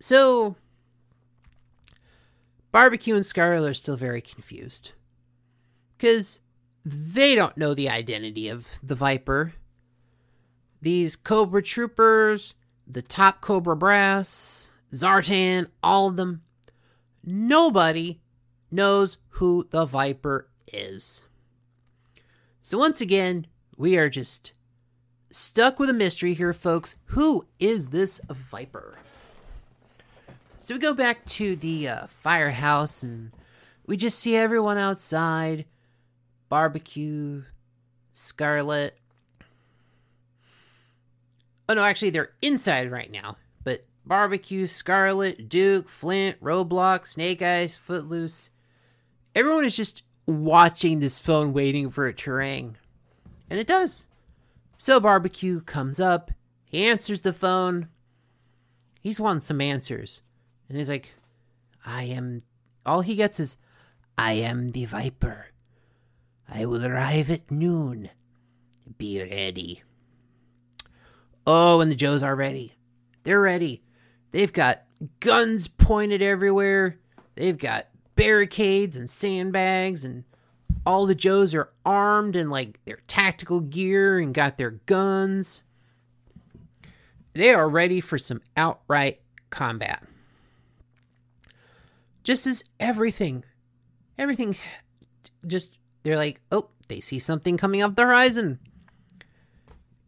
So, 0.00 0.56
Barbecue 2.70 3.14
and 3.14 3.26
Scarlett 3.26 3.70
are 3.70 3.74
still 3.74 3.96
very 3.96 4.20
confused. 4.20 4.92
Because 5.96 6.40
they 6.84 7.34
don't 7.34 7.56
know 7.56 7.74
the 7.74 7.88
identity 7.88 8.48
of 8.48 8.80
the 8.82 8.94
Viper. 8.94 9.54
These 10.80 11.16
Cobra 11.16 11.62
troopers, 11.62 12.54
the 12.86 13.02
top 13.02 13.40
Cobra 13.40 13.76
brass, 13.76 14.72
Zartan, 14.92 15.68
all 15.82 16.08
of 16.08 16.16
them, 16.16 16.42
nobody 17.24 18.20
knows 18.72 19.18
who 19.30 19.66
the 19.70 19.84
Viper 19.84 20.48
is. 20.72 21.24
So, 22.62 22.78
once 22.78 23.00
again, 23.00 23.46
we 23.76 23.98
are 23.98 24.08
just 24.08 24.52
stuck 25.30 25.78
with 25.78 25.90
a 25.90 25.94
mystery 25.94 26.34
here, 26.34 26.52
folks. 26.52 26.94
Who 27.06 27.46
is 27.58 27.88
this 27.88 28.20
Viper? 28.28 28.96
So, 30.58 30.74
we 30.74 30.78
go 30.80 30.94
back 30.94 31.24
to 31.26 31.56
the 31.56 31.88
uh, 31.88 32.06
firehouse 32.06 33.02
and 33.02 33.32
we 33.86 33.96
just 33.96 34.18
see 34.18 34.36
everyone 34.36 34.78
outside 34.78 35.64
barbecue, 36.48 37.42
Scarlett. 38.12 38.96
Oh, 41.68 41.74
no, 41.74 41.82
actually, 41.82 42.10
they're 42.10 42.32
inside 42.42 42.90
right 42.90 43.10
now. 43.10 43.36
But 43.64 43.86
barbecue, 44.06 44.66
Scarlett, 44.66 45.48
Duke, 45.48 45.88
Flint, 45.88 46.40
Roadblock, 46.40 47.06
Snake 47.06 47.42
Eyes, 47.42 47.76
Footloose 47.76 48.50
everyone 49.34 49.64
is 49.64 49.76
just 49.76 50.02
watching 50.26 51.00
this 51.00 51.20
phone 51.20 51.52
waiting 51.52 51.90
for 51.90 52.06
it 52.06 52.16
to 52.18 52.32
ring. 52.32 52.76
And 53.50 53.58
it 53.58 53.66
does. 53.66 54.06
So 54.76 54.98
Barbecue 55.00 55.60
comes 55.60 56.00
up, 56.00 56.30
he 56.64 56.86
answers 56.86 57.20
the 57.20 57.32
phone. 57.32 57.88
He's 59.00 59.20
wanting 59.20 59.42
some 59.42 59.60
answers. 59.60 60.22
And 60.68 60.78
he's 60.78 60.88
like, 60.88 61.12
I 61.84 62.04
am. 62.04 62.42
All 62.86 63.02
he 63.02 63.14
gets 63.14 63.38
is, 63.38 63.58
I 64.16 64.32
am 64.32 64.70
the 64.70 64.84
Viper. 64.84 65.48
I 66.48 66.64
will 66.66 66.86
arrive 66.86 67.30
at 67.30 67.50
noon. 67.50 68.10
Be 68.96 69.20
ready. 69.20 69.82
Oh, 71.46 71.80
and 71.80 71.90
the 71.90 71.96
Joes 71.96 72.22
are 72.22 72.36
ready. 72.36 72.74
They're 73.24 73.40
ready. 73.40 73.82
They've 74.30 74.52
got 74.52 74.84
guns 75.20 75.68
pointed 75.68 76.22
everywhere. 76.22 76.98
They've 77.34 77.58
got 77.58 77.88
barricades 78.14 78.96
and 78.96 79.08
sandbags 79.08 80.04
and 80.04 80.24
all 80.84 81.06
the 81.06 81.14
Joes 81.14 81.54
are 81.54 81.70
armed 81.84 82.36
in 82.36 82.50
like 82.50 82.84
their 82.84 82.98
tactical 83.06 83.60
gear 83.60 84.18
and 84.18 84.34
got 84.34 84.58
their 84.58 84.72
guns. 84.72 85.62
They 87.34 87.54
are 87.54 87.68
ready 87.68 88.00
for 88.00 88.18
some 88.18 88.42
outright 88.56 89.20
combat. 89.50 90.02
Just 92.24 92.46
as 92.46 92.64
everything, 92.78 93.44
everything 94.18 94.56
just, 95.46 95.78
they're 96.02 96.16
like, 96.16 96.40
oh, 96.50 96.68
they 96.88 97.00
see 97.00 97.18
something 97.18 97.56
coming 97.56 97.82
up 97.82 97.96
the 97.96 98.02
horizon. 98.02 98.58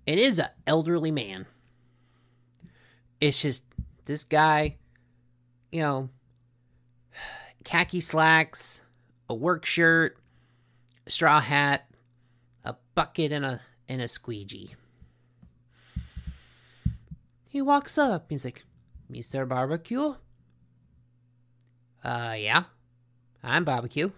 It 0.06 0.18
is 0.18 0.38
an 0.38 0.48
elderly 0.66 1.10
man. 1.10 1.46
It's 3.20 3.40
just 3.40 3.64
this 4.04 4.24
guy, 4.24 4.76
you 5.72 5.80
know, 5.80 6.10
khaki 7.64 8.00
slacks, 8.00 8.82
a 9.28 9.34
work 9.34 9.64
shirt, 9.64 10.16
a 11.06 11.10
straw 11.10 11.40
hat, 11.40 11.88
a 12.64 12.76
bucket, 12.94 13.32
and 13.32 13.44
a 13.44 13.60
and 13.88 14.00
a 14.00 14.08
squeegee. 14.08 14.74
He 17.48 17.62
walks 17.62 17.98
up. 17.98 18.26
He's 18.28 18.44
like, 18.44 18.64
"Mr. 19.10 19.48
Barbecue." 19.48 20.14
Uh, 22.04 22.34
yeah, 22.36 22.64
I'm 23.42 23.64
Barbecue. 23.64 24.10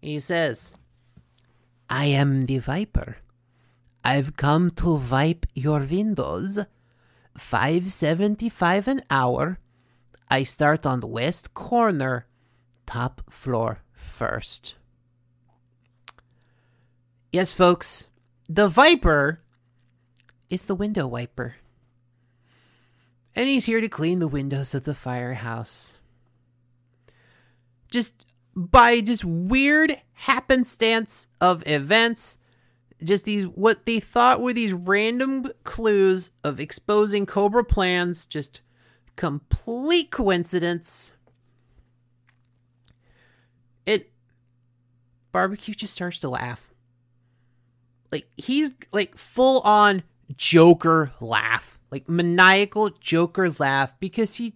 He 0.00 0.18
says, 0.20 0.72
"I 1.90 2.06
am 2.06 2.46
the 2.46 2.58
Viper. 2.58 3.18
I've 4.04 4.36
come 4.36 4.70
to 4.82 4.96
wipe 4.96 5.46
your 5.54 5.80
windows. 5.80 6.58
Five 7.36 7.92
seventy-five 7.92 8.88
an 8.88 9.02
hour. 9.10 9.58
I 10.30 10.42
start 10.44 10.86
on 10.86 11.00
the 11.00 11.06
west 11.06 11.52
corner." 11.52 12.26
Top 12.86 13.22
floor 13.30 13.80
first. 13.92 14.76
Yes, 17.32 17.52
folks, 17.52 18.06
the 18.48 18.68
Viper 18.68 19.40
is 20.48 20.64
the 20.64 20.74
window 20.74 21.06
wiper. 21.06 21.56
And 23.34 23.48
he's 23.48 23.66
here 23.66 23.80
to 23.80 23.88
clean 23.88 24.20
the 24.20 24.28
windows 24.28 24.74
of 24.74 24.84
the 24.84 24.94
firehouse. 24.94 25.96
Just 27.90 28.24
by 28.54 29.00
just 29.00 29.24
weird 29.24 30.00
happenstance 30.14 31.28
of 31.40 31.62
events, 31.66 32.38
just 33.04 33.26
these 33.26 33.44
what 33.44 33.84
they 33.84 34.00
thought 34.00 34.40
were 34.40 34.54
these 34.54 34.72
random 34.72 35.46
clues 35.64 36.30
of 36.42 36.58
exposing 36.58 37.26
Cobra 37.26 37.64
plans, 37.64 38.26
just 38.26 38.62
complete 39.16 40.10
coincidence 40.10 41.12
it 43.86 44.10
barbecue 45.36 45.74
just 45.74 45.92
starts 45.92 46.20
to 46.20 46.30
laugh. 46.30 46.72
Like 48.10 48.26
he's 48.38 48.70
like 48.90 49.18
full 49.18 49.60
on 49.60 50.02
joker 50.34 51.12
laugh. 51.20 51.78
Like 51.90 52.08
maniacal 52.08 52.88
joker 52.88 53.50
laugh 53.50 53.94
because 54.00 54.36
he 54.36 54.54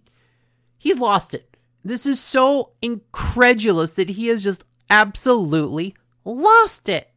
he's 0.79 0.97
lost 0.97 1.35
it. 1.35 1.55
This 1.83 2.07
is 2.07 2.19
so 2.19 2.71
incredulous 2.81 3.91
that 3.91 4.09
he 4.09 4.25
has 4.29 4.43
just 4.43 4.65
absolutely 4.89 5.93
lost 6.25 6.89
it. 6.89 7.11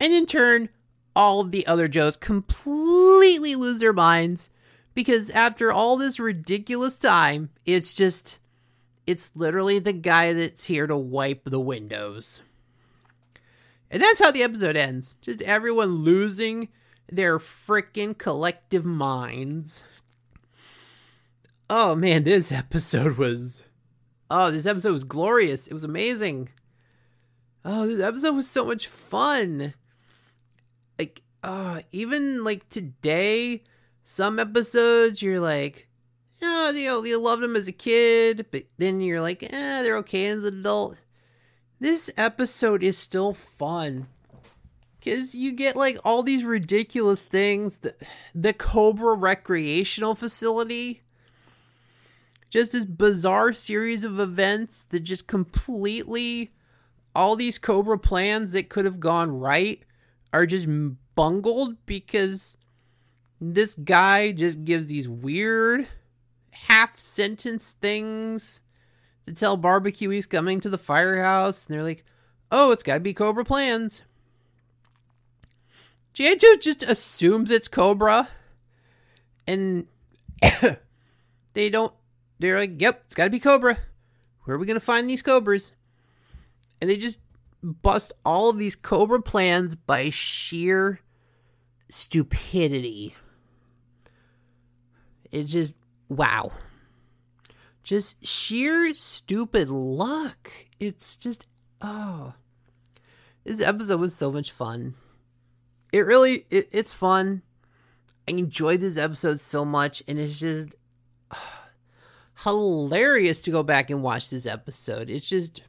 And 0.00 0.14
in 0.14 0.24
turn 0.24 0.70
all 1.14 1.42
of 1.42 1.50
the 1.50 1.66
other 1.66 1.86
joes 1.86 2.16
completely 2.16 3.56
lose 3.56 3.78
their 3.78 3.92
minds 3.92 4.48
because 4.94 5.28
after 5.32 5.70
all 5.70 5.98
this 5.98 6.18
ridiculous 6.18 6.96
time 6.96 7.50
it's 7.66 7.92
just 7.92 8.38
it's 9.06 9.32
literally 9.34 9.78
the 9.78 9.92
guy 9.92 10.32
that's 10.32 10.64
here 10.64 10.86
to 10.86 10.96
wipe 10.96 11.44
the 11.44 11.60
windows. 11.60 12.42
And 13.90 14.00
that's 14.00 14.20
how 14.20 14.30
the 14.30 14.42
episode 14.42 14.76
ends. 14.76 15.16
Just 15.20 15.42
everyone 15.42 15.96
losing 15.96 16.68
their 17.10 17.38
freaking 17.38 18.16
collective 18.16 18.84
minds. 18.84 19.84
Oh 21.68 21.94
man, 21.94 22.22
this 22.22 22.50
episode 22.52 23.18
was. 23.18 23.64
Oh, 24.30 24.50
this 24.50 24.66
episode 24.66 24.92
was 24.92 25.04
glorious. 25.04 25.66
It 25.66 25.74
was 25.74 25.84
amazing. 25.84 26.48
Oh, 27.64 27.86
this 27.86 28.00
episode 28.00 28.34
was 28.34 28.48
so 28.48 28.64
much 28.64 28.86
fun. 28.88 29.74
Like, 30.98 31.22
uh, 31.42 31.80
even 31.92 32.42
like 32.44 32.68
today, 32.70 33.62
some 34.02 34.38
episodes 34.38 35.22
you're 35.22 35.40
like, 35.40 35.86
oh, 36.42 36.70
you, 36.70 37.04
you 37.04 37.18
loved 37.18 37.42
them 37.42 37.56
as 37.56 37.68
a 37.68 37.72
kid, 37.72 38.46
but 38.50 38.64
then 38.78 39.00
you're 39.00 39.20
like, 39.20 39.42
eh, 39.42 39.82
they're 39.82 39.96
okay 39.98 40.26
as 40.26 40.44
an 40.44 40.60
adult. 40.60 40.96
This 41.80 42.10
episode 42.16 42.82
is 42.82 42.96
still 42.96 43.32
fun. 43.32 44.06
Because 44.98 45.34
you 45.34 45.50
get 45.50 45.74
like 45.74 45.98
all 46.04 46.22
these 46.22 46.44
ridiculous 46.44 47.24
things. 47.24 47.78
The, 47.78 47.94
the 48.34 48.52
Cobra 48.52 49.14
Recreational 49.14 50.14
Facility. 50.14 51.02
Just 52.50 52.72
this 52.72 52.86
bizarre 52.86 53.52
series 53.52 54.04
of 54.04 54.20
events 54.20 54.84
that 54.84 55.00
just 55.00 55.26
completely. 55.26 56.52
All 57.14 57.34
these 57.34 57.58
Cobra 57.58 57.98
plans 57.98 58.52
that 58.52 58.68
could 58.68 58.84
have 58.84 59.00
gone 59.00 59.38
right 59.38 59.82
are 60.32 60.46
just 60.46 60.68
bungled 61.14 61.84
because 61.84 62.56
this 63.40 63.74
guy 63.74 64.30
just 64.30 64.64
gives 64.64 64.86
these 64.86 65.08
weird 65.08 65.88
half 66.52 66.98
sentence 66.98 67.72
things 67.72 68.60
to 69.26 69.32
tell 69.32 69.56
barbecue 69.56 70.08
he's 70.10 70.26
coming 70.26 70.60
to 70.60 70.68
the 70.68 70.78
firehouse 70.78 71.66
and 71.66 71.74
they're 71.74 71.84
like 71.84 72.04
oh 72.50 72.70
it's 72.70 72.82
gotta 72.82 73.00
be 73.00 73.14
cobra 73.14 73.44
plans 73.44 74.02
G.I. 76.14 76.34
Just 76.60 76.82
assumes 76.82 77.50
it's 77.50 77.68
Cobra 77.68 78.28
and 79.46 79.86
they 81.54 81.70
don't 81.70 81.94
they're 82.38 82.58
like 82.58 82.80
yep 82.80 83.02
it's 83.06 83.14
gotta 83.14 83.30
be 83.30 83.40
Cobra 83.40 83.78
where 84.44 84.56
are 84.56 84.58
we 84.58 84.66
gonna 84.66 84.80
find 84.80 85.08
these 85.08 85.22
cobras 85.22 85.72
and 86.80 86.90
they 86.90 86.96
just 86.96 87.18
bust 87.62 88.12
all 88.24 88.48
of 88.48 88.58
these 88.58 88.76
Cobra 88.76 89.22
plans 89.22 89.74
by 89.74 90.10
sheer 90.10 91.00
stupidity. 91.88 93.14
It's 95.30 95.52
just 95.52 95.74
wow. 96.16 96.52
Just 97.82 98.24
sheer 98.24 98.94
stupid 98.94 99.68
luck. 99.68 100.50
It's 100.78 101.16
just 101.16 101.46
oh. 101.80 102.34
This 103.44 103.60
episode 103.60 104.00
was 104.00 104.14
so 104.14 104.30
much 104.30 104.52
fun. 104.52 104.94
It 105.92 106.06
really 106.06 106.46
it, 106.50 106.68
it's 106.72 106.92
fun. 106.92 107.42
I 108.28 108.32
enjoyed 108.32 108.80
this 108.80 108.96
episode 108.96 109.40
so 109.40 109.64
much 109.64 110.02
and 110.06 110.18
it's 110.18 110.38
just 110.38 110.76
hilarious 112.44 113.42
to 113.42 113.50
go 113.50 113.62
back 113.62 113.90
and 113.90 114.02
watch 114.02 114.30
this 114.30 114.46
episode. 114.46 115.10
It's 115.10 115.28
just 115.28 115.62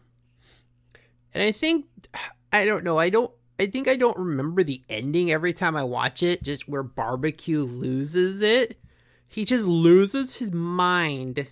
and 1.34 1.41
I 1.41 1.52
think 1.52 1.88
I 2.54 2.66
don't 2.66 2.84
know, 2.84 3.00
I 3.00 3.10
don't 3.10 3.32
I 3.60 3.68
think 3.68 3.88
I 3.88 3.96
don't 3.96 4.18
remember 4.18 4.64
the 4.64 4.84
ending 4.89 5.32
every 5.32 5.54
time 5.54 5.76
I 5.76 5.84
watch 5.84 6.22
it, 6.22 6.44
just 6.44 6.68
where 6.68 6.84
barbecue 6.84 7.64
loses 7.64 8.41
it. 8.41 8.78
He 9.34 9.45
just 9.45 9.65
loses 9.67 10.36
his 10.36 10.51
mind. 10.51 11.47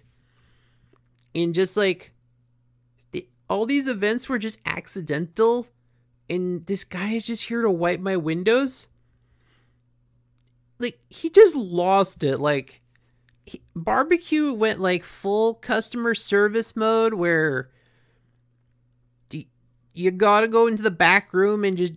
And 1.33 1.55
just 1.55 1.75
like 1.75 2.11
the, 3.11 3.27
all 3.49 3.65
these 3.65 3.87
events 3.87 4.29
were 4.29 4.37
just 4.37 4.59
accidental 4.67 5.65
and 6.29 6.63
this 6.67 6.83
guy 6.83 7.13
is 7.13 7.25
just 7.25 7.45
here 7.45 7.63
to 7.63 7.71
wipe 7.71 7.99
my 7.99 8.17
windows. 8.17 8.87
Like 10.77 10.99
he 11.09 11.31
just 11.31 11.55
lost 11.55 12.23
it 12.23 12.37
like 12.37 12.81
he, 13.45 13.63
barbecue 13.75 14.53
went 14.53 14.79
like 14.79 15.03
full 15.03 15.55
customer 15.55 16.13
service 16.13 16.75
mode 16.75 17.15
where 17.15 17.71
you 19.93 20.11
gotta 20.11 20.47
go 20.47 20.67
into 20.67 20.83
the 20.83 20.91
back 20.91 21.33
room 21.33 21.63
and 21.65 21.77
just 21.77 21.93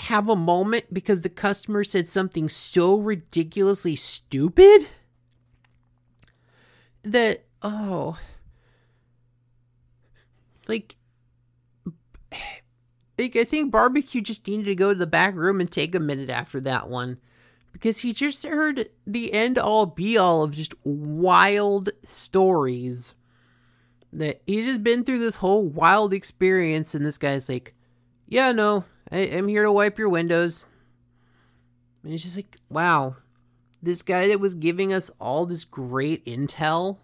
have 0.00 0.28
a 0.28 0.36
moment 0.36 0.92
because 0.92 1.20
the 1.20 1.28
customer 1.28 1.84
said 1.84 2.08
something 2.08 2.48
so 2.48 2.96
ridiculously 2.96 3.94
stupid 3.94 4.88
that 7.02 7.44
oh 7.62 8.18
like 10.66 10.96
like 13.18 13.36
I 13.36 13.44
think 13.44 13.70
barbecue 13.70 14.20
just 14.20 14.46
needed 14.48 14.64
to 14.66 14.74
go 14.74 14.92
to 14.92 14.98
the 14.98 15.06
back 15.06 15.34
room 15.34 15.60
and 15.60 15.70
take 15.70 15.94
a 15.94 16.00
minute 16.00 16.30
after 16.30 16.60
that 16.62 16.88
one 16.88 17.18
because 17.72 17.98
he 17.98 18.12
just 18.12 18.44
heard 18.44 18.88
the 19.06 19.32
end 19.32 19.58
all 19.58 19.86
be 19.86 20.16
all 20.16 20.42
of 20.42 20.52
just 20.52 20.74
wild 20.84 21.90
stories 22.06 23.14
that 24.14 24.40
he's 24.46 24.64
just 24.64 24.82
been 24.82 25.04
through 25.04 25.18
this 25.18 25.34
whole 25.34 25.64
wild 25.64 26.14
experience, 26.14 26.94
and 26.94 27.04
this 27.04 27.18
guy's 27.18 27.48
like, 27.48 27.74
"Yeah, 28.28 28.52
no, 28.52 28.84
I, 29.14 29.18
am 29.18 29.48
here 29.48 29.62
to 29.62 29.72
wipe 29.72 29.98
your 29.98 30.08
windows." 30.08 30.64
And 32.02 32.12
he's 32.12 32.24
just 32.24 32.36
like, 32.36 32.56
"Wow, 32.68 33.16
this 33.82 34.02
guy 34.02 34.28
that 34.28 34.40
was 34.40 34.54
giving 34.54 34.92
us 34.92 35.10
all 35.20 35.46
this 35.46 35.64
great 35.64 36.24
intel, 36.24 36.98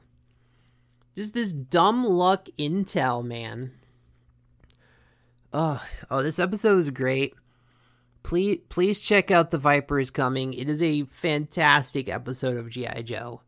just 1.17 1.35
this 1.35 1.53
dumb 1.53 2.05
luck 2.05 2.49
intel, 2.59 3.25
man." 3.25 3.73
Oh, 5.53 5.83
oh, 6.11 6.23
this 6.23 6.39
episode 6.39 6.77
was 6.77 6.91
great. 6.91 7.35
Please, 8.23 8.61
please 8.69 9.01
check 9.01 9.31
out 9.31 9.51
the 9.51 9.59
Viper 9.59 9.99
is 9.99 10.11
coming. 10.11 10.53
It 10.55 10.69
is 10.69 10.83
a 10.83 11.05
fantastic 11.05 12.09
episode 12.09 12.57
of 12.57 12.71
GI 12.71 13.03
Joe. 13.05 13.43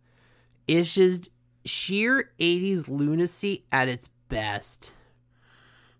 It's 0.67 0.95
just 0.95 1.29
sheer 1.65 2.33
80s 2.39 2.89
lunacy 2.89 3.65
at 3.71 3.89
its 3.89 4.09
best. 4.29 4.95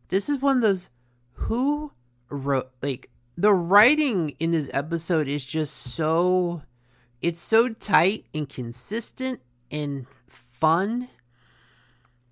This 0.09 0.29
is 0.29 0.39
one 0.39 0.57
of 0.57 0.63
those 0.63 0.89
who 1.33 1.93
wrote 2.33 2.71
like 2.83 3.11
the 3.37 3.53
writing 3.53 4.31
in 4.39 4.51
this 4.51 4.71
episode 4.73 5.29
is 5.29 5.45
just 5.45 5.75
so 5.75 6.63
it's 7.21 7.41
so 7.41 7.69
tight 7.69 8.27
and 8.35 8.49
consistent 8.49 9.41
and 9.71 10.07
fun. 10.27 11.09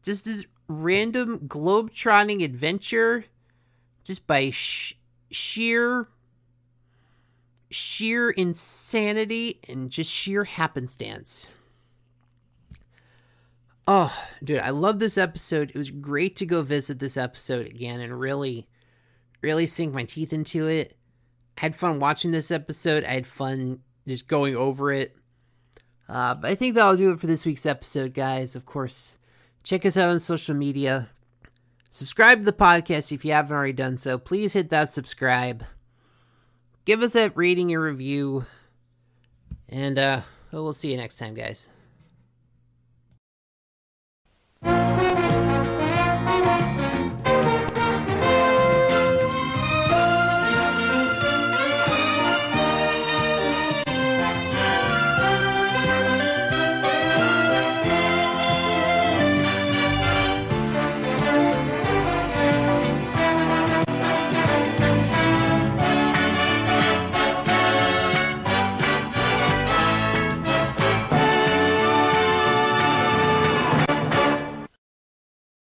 Just 0.02 0.24
this 0.24 0.46
random 0.68 1.46
globe-trotting 1.46 2.42
adventure 2.42 3.24
just 4.04 4.26
by 4.26 4.50
sh- 4.50 4.94
sheer 5.30 6.08
sheer 7.70 8.30
insanity 8.30 9.60
and 9.68 9.90
just 9.90 10.10
sheer 10.10 10.44
happenstance. 10.44 11.46
Oh, 13.86 14.14
dude, 14.42 14.60
I 14.60 14.70
love 14.70 14.98
this 14.98 15.18
episode. 15.18 15.70
It 15.70 15.78
was 15.78 15.90
great 15.90 16.36
to 16.36 16.46
go 16.46 16.62
visit 16.62 16.98
this 16.98 17.16
episode 17.16 17.66
again 17.66 18.00
and 18.00 18.18
really, 18.18 18.68
really 19.42 19.66
sink 19.66 19.92
my 19.94 20.04
teeth 20.04 20.32
into 20.32 20.68
it. 20.68 20.96
I 21.58 21.62
had 21.62 21.76
fun 21.76 22.00
watching 22.00 22.30
this 22.30 22.50
episode. 22.50 23.04
I 23.04 23.12
had 23.12 23.26
fun 23.26 23.80
just 24.06 24.26
going 24.26 24.56
over 24.56 24.92
it. 24.92 25.16
Uh, 26.08 26.34
but 26.34 26.50
I 26.50 26.54
think 26.54 26.74
that'll 26.74 26.96
do 26.96 27.12
it 27.12 27.20
for 27.20 27.26
this 27.26 27.46
week's 27.46 27.66
episode, 27.66 28.14
guys. 28.14 28.56
Of 28.56 28.66
course, 28.66 29.18
check 29.62 29.86
us 29.86 29.96
out 29.96 30.10
on 30.10 30.18
social 30.18 30.54
media. 30.54 31.08
Subscribe 31.90 32.38
to 32.38 32.44
the 32.44 32.52
podcast 32.52 33.12
if 33.12 33.24
you 33.24 33.32
haven't 33.32 33.56
already 33.56 33.72
done 33.72 33.96
so. 33.96 34.18
Please 34.18 34.52
hit 34.52 34.70
that 34.70 34.92
subscribe. 34.92 35.64
Give 36.84 37.02
us 37.02 37.14
a 37.14 37.30
rating 37.30 37.72
and 37.72 37.82
review. 37.82 38.46
And 39.68 39.98
uh, 39.98 40.22
we'll 40.52 40.72
see 40.72 40.90
you 40.90 40.96
next 40.96 41.16
time, 41.16 41.34
guys. 41.34 41.68